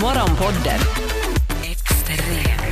Morgonpodden. 0.00 0.80
Extrem. 1.64 2.64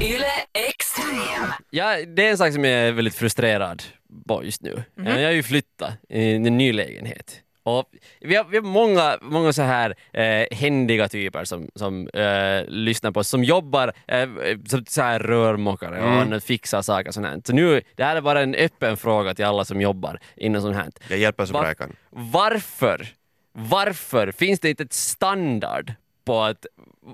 Yle 0.00 0.26
Extrem. 0.68 1.52
Ja, 1.70 1.96
det 2.16 2.26
är 2.26 2.30
en 2.30 2.38
sak 2.38 2.52
som 2.52 2.64
jag 2.64 2.72
är 2.74 2.92
väldigt 2.92 3.14
frustrerad 3.14 3.82
på 4.28 4.44
just 4.44 4.62
nu. 4.62 4.82
Mhm. 4.96 5.06
Jag 5.06 5.24
har 5.24 5.32
ju 5.32 5.42
flyttat 5.42 5.92
i 6.08 6.32
en 6.34 6.42
ny 6.42 6.72
lägenhet. 6.72 7.40
Och 7.62 7.84
vi, 8.20 8.36
har, 8.36 8.44
vi 8.44 8.56
har 8.56 8.64
många, 8.64 9.18
många 9.22 9.52
så 9.52 9.62
här 9.62 9.94
eh, 10.12 10.56
händiga 10.56 11.08
typer 11.08 11.44
som, 11.44 11.68
som 11.74 12.08
eh, 12.08 12.64
lyssnar 12.68 13.10
på 13.10 13.20
oss, 13.20 13.28
som 13.28 13.44
jobbar 13.44 13.92
eh, 14.08 14.28
som 14.68 14.84
så 14.88 15.02
här 15.02 15.18
rörmokare 15.18 15.98
Mm. 15.98 16.32
och 16.32 16.42
fixar 16.42 16.82
saker 16.82 17.08
och 17.08 17.14
sånt 17.14 17.26
här. 17.26 17.40
Så 17.44 17.52
nu, 17.52 17.82
det 17.96 18.04
här 18.04 18.16
är 18.16 18.20
bara 18.20 18.40
en 18.42 18.54
öppen 18.54 18.96
fråga 18.96 19.34
till 19.34 19.44
alla 19.44 19.64
som 19.64 19.80
jobbar 19.80 20.20
inom 20.36 20.62
sånt 20.62 20.76
här. 20.76 20.88
Jag 21.08 21.18
hjälper 21.18 21.44
så 21.44 21.52
bra 21.52 21.66
jag 21.66 21.78
kan. 21.78 21.96
Varför, 22.10 23.06
varför 23.52 24.32
finns 24.32 24.60
det 24.60 24.70
inte 24.70 24.82
ett 24.82 24.92
standard 24.92 25.92
på 26.28 26.40
att 26.42 26.66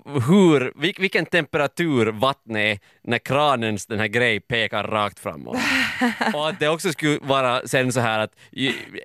hur, 0.05 0.73
vil- 0.83 1.01
vilken 1.01 1.27
temperatur 1.27 2.07
vattnet 2.07 2.57
är 2.57 2.79
när 3.03 3.19
kranens 3.19 3.87
den 3.87 3.99
här 3.99 4.07
grej 4.07 4.41
pekar 4.41 4.85
rakt 4.85 5.19
framåt. 5.19 5.57
Och 6.35 6.49
att 6.49 6.61
det 6.61 6.69
också 6.69 6.93
skulle 6.93 7.19
vara 7.23 7.67
sen 7.67 7.93
så 7.93 8.01
här 8.01 8.19
att 8.19 8.33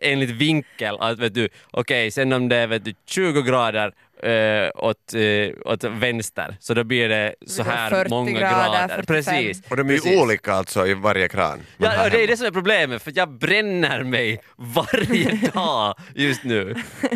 enligt 0.01 0.29
vinkel 0.29 0.97
att 0.99 1.19
vet 1.19 1.33
du, 1.33 1.49
okej 1.71 2.11
sen 2.11 2.33
om 2.33 2.49
det 2.49 2.55
är 2.55 2.67
vet 2.67 2.85
du, 2.85 2.93
20 3.05 3.41
grader 3.41 3.93
eh, 4.23 4.69
åt, 4.75 5.13
eh, 5.13 5.71
åt 5.71 5.83
vänster 5.83 6.57
så 6.59 6.73
då 6.73 6.83
blir 6.83 7.09
det 7.09 7.35
så 7.47 7.63
här 7.63 7.89
40 7.89 8.09
många 8.09 8.31
grader, 8.39 8.87
grader. 8.87 8.95
45. 8.95 9.05
Precis. 9.05 9.61
Och 9.71 9.77
de 9.77 9.89
är 9.89 9.93
ju 9.93 9.99
Precis. 9.99 10.21
olika 10.21 10.53
alltså 10.53 10.87
i 10.87 10.93
varje 10.93 11.27
kran. 11.27 11.59
Ja, 11.77 12.03
och 12.05 12.09
det 12.11 12.23
är 12.23 12.27
det 12.27 12.37
som 12.37 12.45
är 12.47 12.51
problemet, 12.51 13.01
för 13.03 13.13
jag 13.15 13.29
bränner 13.29 14.03
mig 14.03 14.41
varje 14.55 15.31
dag 15.53 15.95
just 16.15 16.43
nu. 16.43 16.75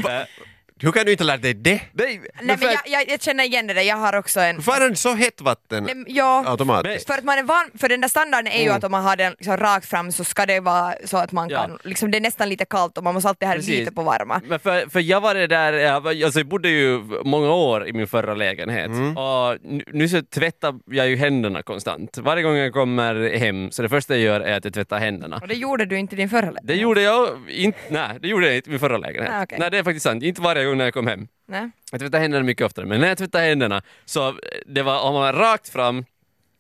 Hur 0.84 0.92
kan 0.92 1.06
du 1.06 1.12
inte 1.12 1.24
lära 1.24 1.38
dig 1.38 1.54
det? 1.54 1.72
Nej, 1.72 1.82
Nej, 1.94 2.22
men 2.42 2.58
för 2.58 2.66
jag, 2.66 2.82
jag, 2.86 3.10
jag 3.10 3.22
känner 3.22 3.44
igen 3.44 3.68
det 3.68 3.74
där, 3.74 3.82
jag 3.82 3.96
har 3.96 4.16
också 4.16 4.40
en... 4.40 4.56
Varför 4.56 4.82
är 4.86 4.90
det 4.90 4.96
så 4.96 5.14
hett 5.14 5.42
vatten 5.42 5.84
Nej, 5.84 6.04
ja, 6.08 6.44
automatiskt? 6.48 7.08
för 7.08 7.14
att 7.18 7.24
man 7.24 7.38
är 7.38 7.44
van, 7.44 7.72
för 7.78 7.90
den 7.90 8.02
där 8.02 8.08
standarden 8.08 8.48
är 8.52 8.58
ju 8.60 8.64
Mm. 8.64 8.78
att 8.78 8.84
om 8.84 8.92
man 8.92 9.04
har 9.04 9.16
den 9.16 9.32
liksom 9.32 9.58
rakt 9.58 9.86
fram 9.86 10.12
så 10.12 10.24
ska 10.24 10.46
det 10.46 10.60
vara 10.60 10.94
så 11.06 11.18
att 11.18 11.32
man 11.32 11.50
Ja. 11.50 11.62
kan, 11.62 11.78
liksom 11.84 12.12
det 12.12 12.18
är 12.18 12.22
nästan 12.22 12.50
lite 12.50 12.66
kallt 12.66 12.98
och 12.98 13.04
man 13.04 13.14
måste 13.14 13.30
alltid 13.30 13.48
ha 13.48 13.54
det 13.56 13.60
Precis. 13.60 13.80
lite 13.80 13.92
på 13.92 14.04
varma. 14.04 14.42
Men 14.48 14.60
för, 14.60 14.90
för 14.90 15.00
jag 15.00 15.22
var 15.22 15.34
det 15.36 15.48
där, 15.48 15.74
jag, 15.74 16.08
alltså 16.24 16.40
jag 16.40 16.48
bodde 16.48 16.70
ju 16.70 17.02
många 17.26 17.52
år 17.54 17.88
i 17.88 17.94
min 17.94 18.08
förra 18.08 18.34
lägenhet 18.36 18.90
och 19.18 19.58
nu, 19.72 19.84
nu 19.88 20.10
så 20.10 20.22
tvättar 20.22 20.76
jag 20.86 21.08
ju 21.10 21.16
händerna 21.16 21.62
konstant. 21.64 22.18
Varje 22.18 22.44
gång 22.44 22.56
jag 22.56 22.74
kommer 22.74 23.38
hem 23.38 23.72
så 23.72 23.82
det 23.82 23.90
första 23.90 24.14
jag 24.14 24.22
gör 24.24 24.42
är 24.42 24.58
att 24.58 24.66
jag 24.66 24.74
tvättar 24.74 25.00
händerna. 25.00 25.38
Och 25.42 25.48
det 25.48 25.54
gjorde 25.56 25.86
du 25.86 25.98
inte 26.00 26.16
i 26.16 26.18
din 26.18 26.30
förra 26.30 26.42
lägenhet. 26.42 26.68
Det 26.68 26.76
gjorde 26.76 27.02
jag 27.02 27.30
inte, 27.50 27.80
nej 27.90 28.10
det 28.22 28.28
gjorde 28.28 28.46
jag 28.48 28.56
inte 28.56 28.70
i 28.70 28.72
min 28.72 28.80
förra 28.80 28.98
lägenhet. 28.98 29.32
Ah, 29.34 29.44
okej. 29.44 29.58
Nej 29.60 29.72
det 29.72 29.78
är 29.78 29.84
faktiskt 29.84 30.04
sant, 30.04 30.24
inte 30.24 30.42
varje 30.42 30.66
gång 30.66 30.73
när 30.78 30.86
jag 30.86 30.94
kom 30.94 31.08
hem. 31.08 31.28
Nej. 31.48 31.70
Jag 31.92 32.00
tvättar 32.00 32.20
händerna 32.20 32.44
mycket 32.44 32.66
oftare, 32.66 32.86
men 32.86 33.02
när 33.02 33.08
jag 33.08 33.18
tvättar 33.18 33.42
händerna 33.42 33.82
så 34.06 34.28
eh, 34.30 34.34
det 34.66 34.84
var, 34.84 35.02
om 35.02 35.14
man 35.14 35.22
var 35.22 35.34
rakt 35.34 35.70
fram 35.70 36.06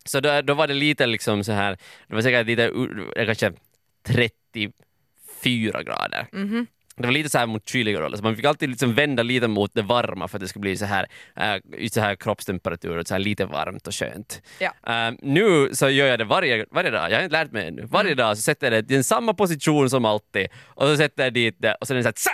så 0.06 0.20
då, 0.20 0.42
då 0.42 0.54
var 0.54 0.68
det 0.68 0.74
lite 0.74 1.06
liksom 1.06 1.44
så 1.44 1.52
här, 1.52 1.78
det 2.08 2.16
var 2.16 2.22
säkert 2.22 2.48
lite, 2.48 2.64
eh, 3.16 3.26
kanske 3.26 3.52
34 4.04 5.84
grader. 5.84 6.28
Mhm. 6.32 6.68
Det 6.96 7.04
var 7.04 7.12
lite 7.12 7.30
så 7.30 7.38
här 7.38 7.46
mot 7.46 7.70
kyliga 7.70 8.00
roller, 8.02 8.18
så 8.18 8.24
man 8.24 8.36
fick 8.36 8.46
alltid 8.46 8.70
liksom 8.70 8.94
vända 8.94 9.24
lite 9.24 9.48
mot 9.48 9.74
det 9.74 9.82
varma 9.82 10.28
för 10.28 10.38
att 10.38 10.42
det 10.42 10.48
skulle 10.48 10.62
bli 10.62 10.78
så 10.78 10.86
här, 10.86 11.08
just 11.78 11.94
så 11.96 12.02
här 12.02 12.16
kroppstemperatur 12.16 12.98
och 12.98 13.08
så 13.08 13.14
här 13.14 13.20
lite 13.20 13.46
varmt 13.46 13.88
och 13.88 13.94
skönt. 13.96 14.42
Ja. 14.60 14.74
Eh, 14.88 15.14
nu 15.22 15.70
så 15.76 15.90
gör 15.90 16.08
jag 16.08 16.20
det 16.20 16.26
varje, 16.26 16.66
varje 16.72 16.90
dag, 16.90 17.12
jag 17.12 17.18
har 17.18 17.24
inte 17.24 17.34
lärt 17.34 17.52
mig 17.52 17.68
ännu. 17.68 17.86
Varje 17.86 18.12
Mm. 18.12 18.18
dag 18.18 18.38
så 18.38 18.42
sätter 18.42 18.72
jag 18.72 18.86
det 18.86 18.96
i 18.96 19.04
samma 19.04 19.34
position 19.34 19.90
som 19.90 20.06
alltid 20.06 20.48
och 20.66 20.88
så 20.88 20.98
sätter 20.98 21.24
jag 21.24 21.34
dit 21.34 21.56
det 21.60 21.76
och 21.76 21.88
så 21.88 21.94
är 21.94 21.98
det 21.98 22.04
så 22.04 22.30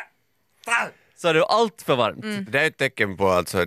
här, 0.65 0.89
Sa 1.19 1.21
så 1.21 1.27
är 1.27 1.33
det 1.33 1.43
allt 1.43 1.81
för 1.81 1.95
varmt. 1.95 2.23
Mm. 2.23 2.45
Det 2.49 2.59
är 2.59 2.67
ett 2.67 2.77
tecken 2.77 3.17
på 3.17 3.29
alltså 3.29 3.65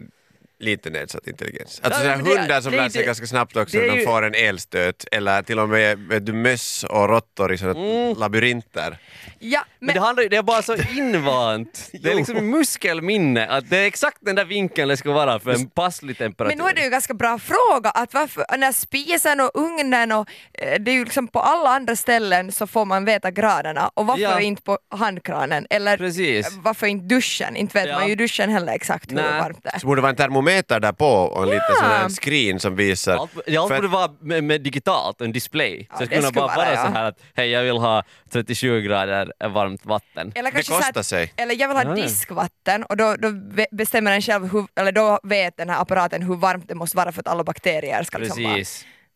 lite 0.62 0.90
nedsatt 0.90 1.26
intelligens. 1.26 1.80
Alltså 1.84 2.02
det- 2.02 2.14
hundar 2.14 2.60
som 2.60 2.72
lär 2.72 2.88
sig 2.88 3.04
ganska 3.04 3.26
snabbt 3.26 3.56
också 3.56 3.76
när 3.78 3.86
de 3.88 3.98
ju- 3.98 4.04
får 4.06 4.22
en 4.26 4.34
elstöt 4.34 5.04
eller 5.12 5.42
till 5.42 5.58
och 5.58 5.68
med 5.68 5.98
vet 5.98 6.26
du, 6.26 6.32
möss 6.32 6.84
och 6.84 7.08
råttor 7.08 7.52
i 7.52 7.58
sådana 7.58 7.80
Mm. 7.80 8.14
labyrinter. 8.18 8.98
Ja, 9.38 9.64
Men 9.78 9.86
men, 9.86 9.94
det, 9.94 10.00
handlar, 10.00 10.22
ju- 10.22 10.28
det 10.28 10.36
är 10.36 10.42
bara 10.42 10.62
så 10.62 10.76
invant. 10.96 11.90
Det 12.02 12.10
är 12.10 12.14
liksom 12.14 12.50
muskelminne 12.50 13.46
att 13.46 13.70
det 13.70 13.78
är 13.78 13.86
exakt 13.86 14.16
den 14.20 14.36
där 14.36 14.44
vinkeln 14.44 14.88
det 14.88 14.96
ska 14.96 15.12
vara 15.12 15.38
för 15.40 15.50
en 15.50 15.66
passlig 15.70 16.18
temperatur. 16.18 16.56
men 16.56 16.64
nu 16.64 16.70
är 16.70 16.74
det 16.74 16.80
ju 16.80 16.84
en 16.84 16.90
ganska 16.90 17.14
bra 17.14 17.38
fråga 17.38 17.90
att 17.90 18.14
varför, 18.14 18.44
när 18.58 18.72
spisen 18.72 19.40
och 19.40 19.50
ugnen 19.54 20.12
och 20.12 20.28
eh, 20.54 20.80
det 20.80 20.90
är 20.90 20.94
ju 20.94 21.04
liksom 21.04 21.28
på 21.28 21.40
alla 21.40 21.70
andra 21.70 21.96
ställen 21.96 22.52
så 22.52 22.66
får 22.66 22.84
man 22.84 23.04
veta 23.04 23.30
graderna 23.30 23.90
och 23.94 24.06
varför 24.06 24.22
Ja. 24.22 24.40
inte 24.40 24.62
på 24.62 24.78
handkranen 24.90 25.66
eller 25.70 25.96
Precis. 25.96 26.52
varför 26.62 26.86
inte 26.86 27.14
duschen? 27.14 27.56
Inte 27.56 27.78
vet 27.78 27.88
Ja. 27.88 27.98
man 27.98 28.08
ju 28.08 28.14
duschen 28.14 28.50
heller 28.50 28.72
exakt 28.72 29.10
hur 29.10 29.16
Nej. 29.16 29.24
varmt 29.40 29.58
det 29.62 29.70
är. 29.74 29.78
Så 29.78 29.86
borde 29.86 29.98
det 29.98 30.02
vara 30.02 30.10
en 30.10 30.16
termometer 30.16 30.51
där 30.60 30.92
på 30.92 31.06
och 31.06 31.42
en 31.42 31.48
liten 31.48 31.64
Ja. 31.68 31.74
sån 31.76 31.86
här 31.88 32.08
screen 32.08 32.60
som 32.60 32.76
visar. 32.76 33.16
Allt, 33.16 33.30
ja, 33.46 33.60
allt 33.60 33.68
För- 33.68 33.76
borde 33.76 33.88
vara 33.88 34.10
med, 34.20 34.44
med 34.44 34.60
digitalt, 34.60 35.20
en 35.20 35.32
display. 35.32 35.86
Ja, 35.90 35.96
så 35.98 36.04
det 36.04 36.10
det 36.16 36.22
skulle 36.22 36.32
bara 36.32 36.46
vara, 36.46 36.56
vara 36.56 36.74
ja. 36.74 36.86
så 36.86 36.92
här 36.92 37.04
att 37.08 37.18
hej 37.34 37.50
jag 37.50 37.62
vill 37.62 37.76
ha 37.76 38.02
37 38.32 38.80
grader 38.82 39.48
varmt 39.48 39.86
vatten. 39.86 40.32
Eller 40.34 40.50
Det 40.50 40.56
kostar 40.68 41.00
att, 41.00 41.06
sig. 41.06 41.32
Eller 41.36 41.54
jag 41.60 41.68
vill 41.68 41.76
ha 41.76 41.94
diskvatten 41.94 42.82
och 42.84 42.96
då, 42.96 43.16
då 43.16 43.28
bestämmer 43.70 44.10
den 44.10 44.22
själv, 44.22 44.52
hur, 44.52 44.66
eller 44.76 44.92
då 44.92 45.20
vet 45.22 45.56
den 45.56 45.70
här 45.70 45.80
apparaten 45.82 46.22
hur 46.22 46.36
varmt 46.36 46.68
det 46.68 46.74
måste 46.74 46.96
vara 46.96 47.12
för 47.12 47.20
att 47.20 47.28
alla 47.28 47.44
bakterier 47.44 48.02
ska 48.02 48.18
liksom 48.18 48.42
vara. 48.44 48.64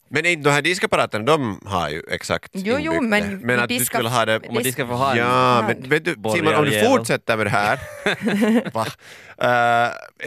Men 0.09 0.27
inte 0.27 0.49
de 0.49 0.55
här 0.55 0.63
diskapparaterna, 0.63 1.25
de 1.25 1.61
har 1.67 1.89
ju 1.89 2.03
exakt 2.11 2.51
Jo, 2.55 2.77
jo, 2.81 3.01
men 3.01 3.31
det. 3.31 3.47
men 3.47 3.61
att 3.61 3.69
du 3.69 3.75
diska- 3.75 3.85
skulle 3.97 4.09
ha 4.09 4.25
det... 4.25 4.37
Om 4.37 4.55
man 4.55 4.63
Disk- 4.63 4.73
ska 4.73 4.87
få 4.87 4.93
ha 4.95 5.11
en... 5.13 5.17
Ja, 5.19 5.63
men 5.69 5.89
vet 5.89 6.05
du 6.05 6.15
Simon, 6.33 6.55
om 6.55 6.65
du 6.65 6.81
fortsätter 6.81 7.37
med 7.37 7.47
det 7.47 7.51
här, 7.51 7.79
va? 8.75 8.87
Uh, 9.43 9.49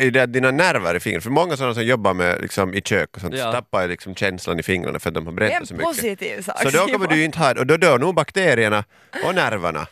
är 0.05 0.11
det 0.11 0.19
att 0.23 0.33
dina 0.33 0.51
nerver 0.51 0.95
i 0.95 0.99
fingrarna, 0.99 1.21
för 1.21 1.29
många 1.29 1.57
sådana 1.57 1.73
som 1.73 1.83
jobbar 1.83 2.13
med 2.13 2.41
liksom, 2.41 2.73
i 2.73 2.81
kök 2.81 3.09
och 3.15 3.21
sånt 3.21 3.35
Ja. 3.37 3.51
tappar 3.51 3.81
ju 3.81 3.87
liksom 3.87 4.15
känslan 4.15 4.59
i 4.59 4.63
fingrarna 4.63 4.99
för 4.99 5.09
att 5.09 5.13
de 5.13 5.25
har 5.27 5.33
Det 5.33 5.45
är 5.45 5.49
bränt 5.49 5.61
en 5.61 5.67
så 5.67 5.73
mycket. 5.73 5.87
positiv 5.87 6.41
sak. 6.41 6.61
Så 6.61 6.69
då 6.69 6.77
kommer 6.79 6.87
Simon. 6.91 7.07
du 7.09 7.15
ju 7.15 7.23
inte 7.25 7.39
ha 7.39 7.51
och 7.59 7.67
då 7.67 7.77
dör 7.77 7.99
nog 7.99 8.15
bakterierna 8.15 8.83
och 9.25 9.35
nerverna. 9.35 9.87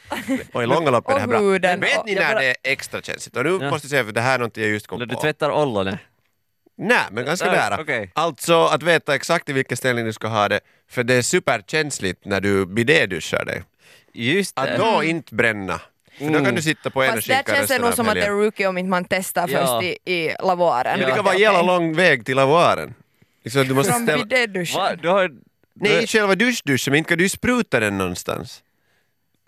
Och 0.53 0.63
i 0.63 0.65
långa 0.65 0.89
loppet 0.91 1.09
är 1.11 1.13
det 1.15 1.19
här 1.19 1.27
bra. 1.27 1.39
huden 1.39 1.79
Men 1.79 1.89
vet 1.89 2.05
ni 2.05 2.15
när 2.15 2.27
bara- 2.33 2.39
det 2.39 2.45
är 2.49 2.55
extra 2.63 3.01
känsligt? 3.01 3.37
Och 3.37 3.43
nu 3.43 3.49
Ja. 3.61 3.69
måste 3.69 3.85
jag 3.85 3.89
säga 3.89 4.03
för 4.05 4.11
det 4.11 4.21
här 4.21 4.35
är 4.35 4.39
något 4.39 4.57
jag 4.57 4.67
just 4.69 4.87
kom 4.87 4.99
När 4.99 5.05
du 5.05 5.15
på. 5.15 5.21
tvättar 5.21 5.51
ollonet. 5.51 5.99
Nej, 6.77 7.03
men 7.11 7.25
ganska 7.25 7.51
nära. 7.51 7.81
okej. 7.81 8.11
Alltså 8.13 8.63
att 8.65 8.83
veta 8.83 9.15
exakt 9.15 9.49
i 9.49 9.53
vilken 9.53 9.77
ställning 9.77 10.05
du 10.05 10.13
ska 10.13 10.27
ha 10.27 10.49
det, 10.49 10.59
för 10.89 11.03
det 11.03 11.13
är 11.13 11.21
superkänsligt 11.21 12.25
när 12.25 12.41
du 12.41 12.65
bidéduschar 12.65 13.45
dig. 13.45 13.63
Just 14.13 14.59
Att 14.59 14.65
det. 14.67 14.77
då 14.77 15.03
inte 15.03 15.35
bränna. 15.35 15.81
För 16.17 16.25
då 16.25 16.31
kan 16.33 16.41
Mm. 16.41 16.55
du 16.55 16.61
sitta 16.61 16.89
på 16.89 17.03
ena 17.03 17.13
Fast 17.13 17.27
där 17.27 17.35
skinkan 17.35 17.55
känns 17.55 17.67
det 17.67 17.79
nog 17.79 17.93
som 17.93 18.07
att 18.07 18.13
det 18.15 18.25
är 18.25 18.31
rookie 18.31 18.67
om 18.67 18.77
inte 18.77 18.89
man 18.89 19.05
testar 19.09 19.47
Ja. 19.49 19.65
först 19.81 19.83
i, 20.07 20.11
i 20.13 20.35
lavoaren. 20.43 20.99
Men 20.99 20.99
det 20.99 21.05
kan 21.15 21.19
Att 21.19 21.25
vara 21.25 21.35
är 21.35 21.39
jävla 21.39 21.61
lång 21.61 21.93
väg 21.95 22.25
till 22.25 22.35
lavoaren. 22.35 22.93
Liksom, 23.43 23.67
du 23.67 23.73
måste 23.73 23.91
Från 23.93 24.03
ställa... 24.03 24.25
bidéduschen. 24.25 24.99
Du 25.01 25.09
har... 25.09 25.31
Nej, 25.73 25.93
inte 25.95 26.07
själva 26.07 26.35
duschduschen, 26.35 26.91
men 26.91 26.97
inte 26.97 27.07
kan 27.09 27.17
du 27.17 27.29
spruta 27.29 27.79
den 27.79 27.97
någonstans. 27.97 28.63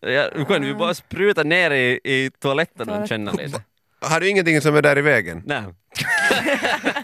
Ja, 0.02 0.30
du 0.36 0.46
kan 0.46 0.64
ju 0.64 0.76
bara 0.76 0.94
spruta 0.94 1.44
ner 1.44 1.72
i, 1.72 2.00
i 2.04 2.32
toaletten 2.40 2.90
och 2.90 3.08
känna 3.08 3.32
lite. 3.32 3.62
Har 4.02 4.20
du 4.20 4.30
ingenting 4.30 4.62
som 4.62 4.76
är 4.76 4.82
där 4.82 4.98
i 4.98 5.02
vägen? 5.02 5.44
Nej. 5.46 5.64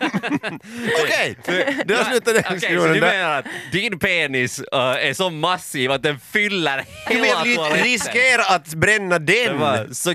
Okej, 1.04 1.36
det 1.86 2.00
avslutar 2.00 2.34
den 2.34 2.44
Okej, 2.46 2.60
så 2.78 2.88
du 2.88 2.94
där. 2.94 3.02
menar 3.02 3.40
att 3.40 3.46
din 3.72 4.00
penis 4.00 4.60
äh, 4.60 4.80
är 4.80 5.14
så 5.14 5.30
massiv 5.30 5.92
att 5.92 6.04
den 6.04 6.20
fyller 6.20 6.86
hela 7.10 7.26
toaletten? 7.56 7.84
riskera 7.84 8.44
att 8.56 8.74
bränna 8.74 9.20
den 9.20 9.62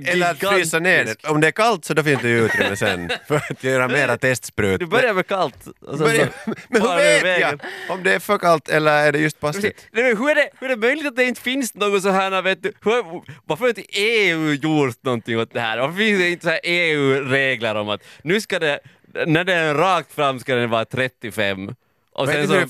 eller 0.07 0.31
att 0.31 0.39
frysa 0.39 0.79
ner 0.79 1.05
den. 1.05 1.17
Om 1.33 1.41
det 1.41 1.47
är 1.47 1.51
kallt 1.51 1.85
så 1.85 1.95
då 1.95 2.03
finns 2.03 2.23
det 2.23 2.29
ju 2.29 2.45
utrymme 2.47 2.77
sen 2.77 3.11
för 3.29 3.37
att 3.37 3.65
göra 3.65 3.89
mera 3.89 4.17
testsprut. 4.19 4.81
Du 4.81 4.87
börjar 4.87 5.15
med 5.15 5.27
kallt. 5.27 5.67
Och 5.67 5.99
sen 5.99 6.07
Börja- 6.07 6.27
så 6.45 6.55
Men 6.69 6.83
hur 6.83 7.23
vet 7.23 7.41
jag 7.41 7.61
om 7.89 8.03
det 8.03 8.15
är 8.15 8.19
för 8.19 8.39
kallt 8.39 8.69
eller 8.69 8.93
är 8.93 9.13
det 9.13 9.19
just 9.19 9.41
passligt? 9.41 9.87
Nej, 9.93 10.03
men 10.05 10.17
hur, 10.17 10.31
är 10.31 10.35
det, 10.35 10.49
hur 10.61 10.67
är 10.71 10.77
det 10.77 10.81
möjligt 10.87 11.07
att 11.07 11.17
det 11.17 11.25
inte 11.25 11.41
finns 11.41 11.75
något 11.75 12.03
så 12.03 12.11
här, 12.11 12.43
vet 12.43 12.63
du, 12.63 12.73
hur, 12.85 13.23
varför 13.45 13.65
har 13.65 13.69
inte 13.69 14.01
EU 14.01 14.53
gjort 14.53 15.03
någonting 15.03 15.39
åt 15.39 15.53
det 15.53 15.61
här? 15.61 15.79
Varför 15.79 15.97
finns 15.97 16.19
det 16.21 16.29
inte 16.31 16.45
så 16.45 16.51
här 16.51 16.61
EU-regler 16.65 17.75
om 17.75 17.89
att 17.89 18.01
nu 18.23 18.41
ska 18.41 18.59
det, 18.59 18.79
när 19.27 19.45
det 19.45 19.55
är 19.55 19.75
rakt 19.75 20.13
fram 20.13 20.41
ska 20.41 20.55
den 20.55 20.71
vara 20.71 20.85
35 20.85 21.75
och 22.13 22.29
sen 22.29 22.49
så, 22.49 22.67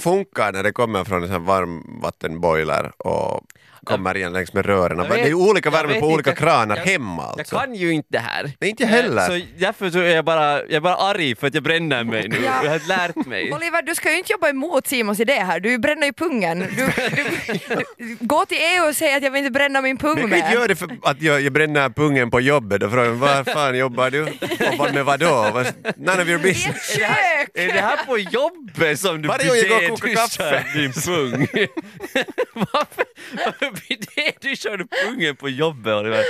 funkar 0.00 0.52
när 0.52 0.62
det 0.62 0.72
kommer 0.72 1.04
från 1.04 1.22
en 1.22 1.28
sån 1.28 1.32
här 1.32 1.46
varmvattenboiler 1.46 2.92
och 2.98 3.40
kommer 3.84 4.16
igen 4.16 4.32
längs 4.32 4.52
med 4.52 4.66
rören? 4.66 4.98
Jag 4.98 5.08
Det 5.08 5.14
är 5.14 5.18
ju 5.18 5.24
vet- 5.24 5.34
olika 5.34 5.66
jag 5.66 5.72
värme 5.72 5.92
vet 5.92 6.00
på 6.00 6.06
olika 6.08 6.30
inte. 6.30 6.42
kranar 6.42 6.76
Jag- 6.76 6.84
hemma 6.84 7.22
jag 7.22 7.40
alltså. 7.40 7.56
kan 7.58 7.74
ju 7.74 7.92
inte 7.92 8.08
det 8.10 8.18
här. 8.18 8.52
Nej, 8.60 8.70
inte 8.70 8.82
jag 8.82 8.90
heller. 8.90 9.26
Så 9.40 9.46
därför 9.58 9.90
så 9.90 9.98
är 9.98 10.14
jag 10.14 10.24
bara, 10.24 10.52
jag 10.60 10.72
är 10.72 10.80
bara 10.80 10.94
arg 10.96 11.34
för 11.36 11.46
att 11.46 11.54
jag 11.54 11.62
bränner 11.62 12.04
mig 12.04 12.28
nu. 12.28 12.36
Ja. 12.44 12.64
Jag 12.64 12.70
har 12.70 12.88
lärt 12.88 13.26
mig. 13.26 13.52
Oliver, 13.52 13.82
du 13.82 13.94
ska 13.94 14.10
ju 14.10 14.18
inte 14.18 14.32
jobba 14.32 14.48
emot 14.48 14.86
Simons 14.86 15.20
idé 15.20 15.32
här, 15.32 15.60
du 15.60 15.78
bränner 15.78 16.06
ju 16.06 16.12
pungen. 16.12 16.58
Du, 16.58 16.66
du, 17.16 17.24
du, 17.98 18.16
gå 18.20 18.44
till 18.46 18.58
EU 18.60 18.88
och 18.88 18.96
säg 18.96 19.14
att 19.14 19.22
jag 19.22 19.30
vill 19.30 19.38
inte 19.38 19.50
bränna 19.50 19.80
min 19.80 19.98
pung 19.98 20.14
Men 20.14 20.22
jag 20.22 20.30
med. 20.30 20.52
göra 20.52 20.66
det 20.66 20.76
för 20.76 20.88
att 21.02 21.22
jag, 21.22 21.40
jag 21.40 21.52
bränner 21.52 21.88
pungen 21.90 22.30
på 22.30 22.40
jobbet. 22.40 22.80
Då 22.80 22.90
frågar 22.90 23.10
var 23.10 23.44
fan 23.44 23.78
jobbar 23.78 24.10
du? 24.10 24.22
Och 24.22 24.28
vad- 24.78 24.94
med 24.94 25.04
vadå? 25.04 25.50
Vad- 25.54 25.66
None 25.96 26.22
of 26.22 26.28
your 26.28 26.30
I 26.30 26.34
ett 26.34 26.42
business. 26.42 26.96
kök! 26.96 27.50
Är 27.54 27.66
det 27.66 27.80
här 27.80 27.96
på 28.06 28.18
jobbet 28.18 29.00
som 29.00 29.22
du 29.22 29.28
Varje 29.28 29.44
och 29.76 30.00
kokar 30.00 30.06
bidéduschar 30.08 30.50
kaffe. 30.52 30.78
din 30.78 30.92
pung? 30.92 31.40
varför 32.54 33.04
varför 33.44 33.88
bidéduschar 33.88 34.76
du 34.76 34.86
pungen 34.86 35.36
på 35.36 35.48
jobbet 35.48 35.94
Oliver? 35.94 36.24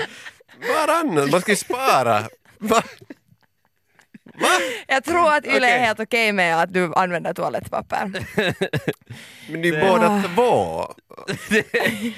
Varannan, 0.69 1.31
man 1.31 1.41
ska 1.41 1.53
ju 1.53 1.57
spara. 1.57 2.29
Va? 2.59 2.83
Jag 4.87 5.05
tror 5.05 5.33
att 5.35 5.47
Yle 5.47 5.55
är 5.57 5.59
Okej. 5.59 5.79
helt 5.79 6.01
okej 6.01 6.33
med 6.33 6.61
att 6.63 6.73
du 6.73 6.93
använder 6.95 7.35
toalettpapper. 7.35 8.11
Men 9.49 9.61
ni 9.61 9.69
är 9.69 9.81
båda 9.81 10.25
två. 10.35 10.95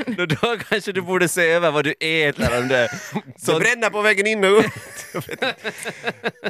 Då, 0.16 0.26
då 0.26 0.56
kanske 0.68 0.92
du 0.92 1.00
borde 1.00 1.28
se 1.28 1.48
över 1.50 1.70
vad 1.70 1.84
du 1.84 1.94
äter 2.00 2.58
om 2.58 2.68
det. 2.68 2.88
Så 3.12 3.52
Så, 3.52 3.58
bränna 3.58 3.90
på 3.90 4.02
vägen 4.02 4.26
in 4.26 4.44
och 4.44 4.50
ut. 4.58 4.72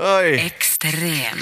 Oj. 0.01 0.35
Extrem. 0.47 1.39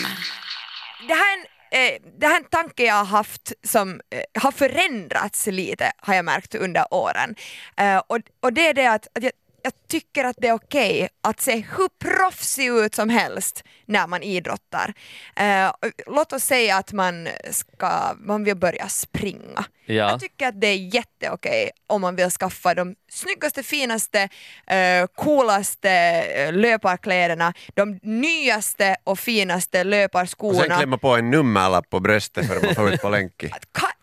Det 1.09 1.15
här 1.15 1.33
är 1.37 1.39
en 1.41 1.47
Eh, 1.73 2.01
det 2.19 2.27
här 2.27 2.35
är 2.35 2.39
en 2.39 2.45
tanke 2.45 2.85
jag 2.85 2.95
har 2.95 3.05
haft 3.05 3.53
som 3.65 4.01
eh, 4.11 4.43
har 4.43 4.53
förändrats 4.53 5.47
lite 5.47 5.93
har 5.99 6.15
jag 6.15 6.25
märkt 6.25 6.55
under 6.55 6.95
åren. 6.95 7.35
Eh, 7.77 8.03
och, 8.07 8.19
och 8.41 8.53
det 8.53 8.69
är 8.69 8.75
det 8.75 8.87
att, 8.87 9.07
att 9.15 9.23
jag, 9.23 9.33
jag 9.65 9.73
tycker 9.89 10.25
att 10.25 10.37
det 10.39 10.49
är 10.49 10.53
okej 10.53 11.09
att 11.23 11.41
se 11.41 11.57
hur 11.57 11.89
proffsig 11.99 12.67
ut 12.69 12.95
som 12.95 13.09
helst 13.09 13.65
när 13.87 14.07
man 14.07 14.23
idrottar. 14.23 14.95
Eh, 15.37 15.73
låt 16.07 16.33
oss 16.33 16.45
säga 16.45 16.77
att 16.77 16.93
man, 16.93 17.29
ska, 17.51 18.15
man 18.19 18.45
vill 18.45 18.57
börja 18.57 18.89
springa. 18.89 19.65
Ja. 19.87 19.95
Jag 19.95 20.21
tycker 20.21 20.47
att 20.47 20.61
det 20.61 20.67
är 20.67 20.95
jätteokej 20.95 21.71
om 21.87 22.01
man 22.01 22.17
vill 22.17 22.31
skaffa 22.31 22.75
de 22.75 22.95
snyggaste, 23.11 23.63
finaste, 23.63 24.29
eh, 24.67 25.07
coolaste 25.15 25.91
eh, 25.91 26.53
löparkläderna, 26.53 27.55
de 27.75 27.99
nyaste 28.03 28.97
och 29.05 29.19
finaste 29.19 29.79
Och 29.79 29.83
sen 29.83 29.91
löparskorna. 29.91 30.77
klämma 30.77 30.99
på 30.99 31.17
en 31.17 31.31
nummerlapp 31.31 31.91
på 31.91 32.01
bröstet 32.01 32.47
för 32.47 32.57
att 32.57 32.63
man 32.63 32.75
får 32.75 32.93
ut 32.93 33.03
på 33.03 33.09
länki. 33.09 33.51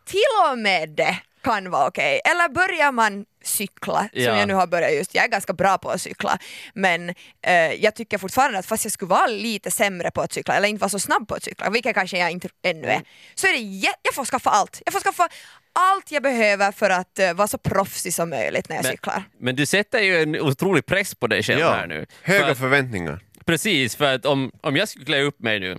Till 0.05 0.51
och 0.51 0.57
med 0.59 0.89
det 0.89 1.17
kan 1.43 1.69
vara 1.71 1.87
okej. 1.87 2.21
Eller 2.31 2.49
börjar 2.49 2.91
man 2.91 3.25
cykla, 3.43 3.99
som 4.13 4.21
Ja. 4.21 4.39
jag 4.39 4.47
nu 4.47 4.53
har 4.53 4.67
börjat 4.67 4.93
just, 4.93 5.15
jag 5.15 5.23
är 5.23 5.27
ganska 5.27 5.53
bra 5.53 5.77
på 5.77 5.89
att 5.89 6.01
cykla, 6.01 6.37
men 6.73 7.09
eh, 7.41 7.53
jag 7.73 7.95
tycker 7.95 8.17
fortfarande 8.17 8.59
att 8.59 8.65
fast 8.65 8.85
jag 8.85 8.91
skulle 8.91 9.09
vara 9.09 9.27
lite 9.27 9.71
sämre 9.71 10.11
på 10.11 10.21
att 10.21 10.33
cykla, 10.33 10.55
eller 10.55 10.67
inte 10.67 10.81
vara 10.81 10.89
så 10.89 10.99
snabb 10.99 11.27
på 11.27 11.35
att 11.35 11.43
cykla, 11.43 11.69
vilket 11.69 11.93
kanske 11.95 12.17
jag 12.17 12.31
inte 12.31 12.47
ännu 12.63 12.87
är, 12.87 13.01
så 13.35 13.47
är 13.47 13.51
det 13.51 13.59
jä- 13.59 13.93
jag 14.01 14.13
får 14.15 14.25
skaffa 14.25 14.49
allt. 14.49 14.81
Jag 14.85 14.93
får 14.93 14.99
skaffa 14.99 15.29
allt 15.73 16.11
jag 16.11 16.23
behöver 16.23 16.71
för 16.71 16.89
att 16.89 17.19
eh, 17.19 17.33
vara 17.33 17.47
så 17.47 17.57
proffsig 17.57 18.13
som 18.13 18.29
möjligt 18.29 18.69
när 18.69 18.75
jag 18.75 18.83
men, 18.83 18.91
cyklar. 18.91 19.23
men 19.39 19.55
du 19.55 19.65
sätter 19.65 19.99
ju 19.99 20.21
en 20.21 20.41
otrolig 20.41 20.85
press 20.85 21.15
på 21.15 21.27
dig 21.27 21.43
själv 21.43 21.61
här 21.61 21.87
nu. 21.87 22.05
höga 22.23 22.45
För- 22.47 22.55
förväntningar. 22.55 23.19
Precis, 23.45 23.95
för 23.95 24.15
att 24.15 24.25
om, 24.25 24.51
om 24.61 24.75
jag 24.75 24.89
skulle 24.89 25.05
klä 25.05 25.21
upp 25.21 25.39
mig 25.39 25.59
nu, 25.59 25.77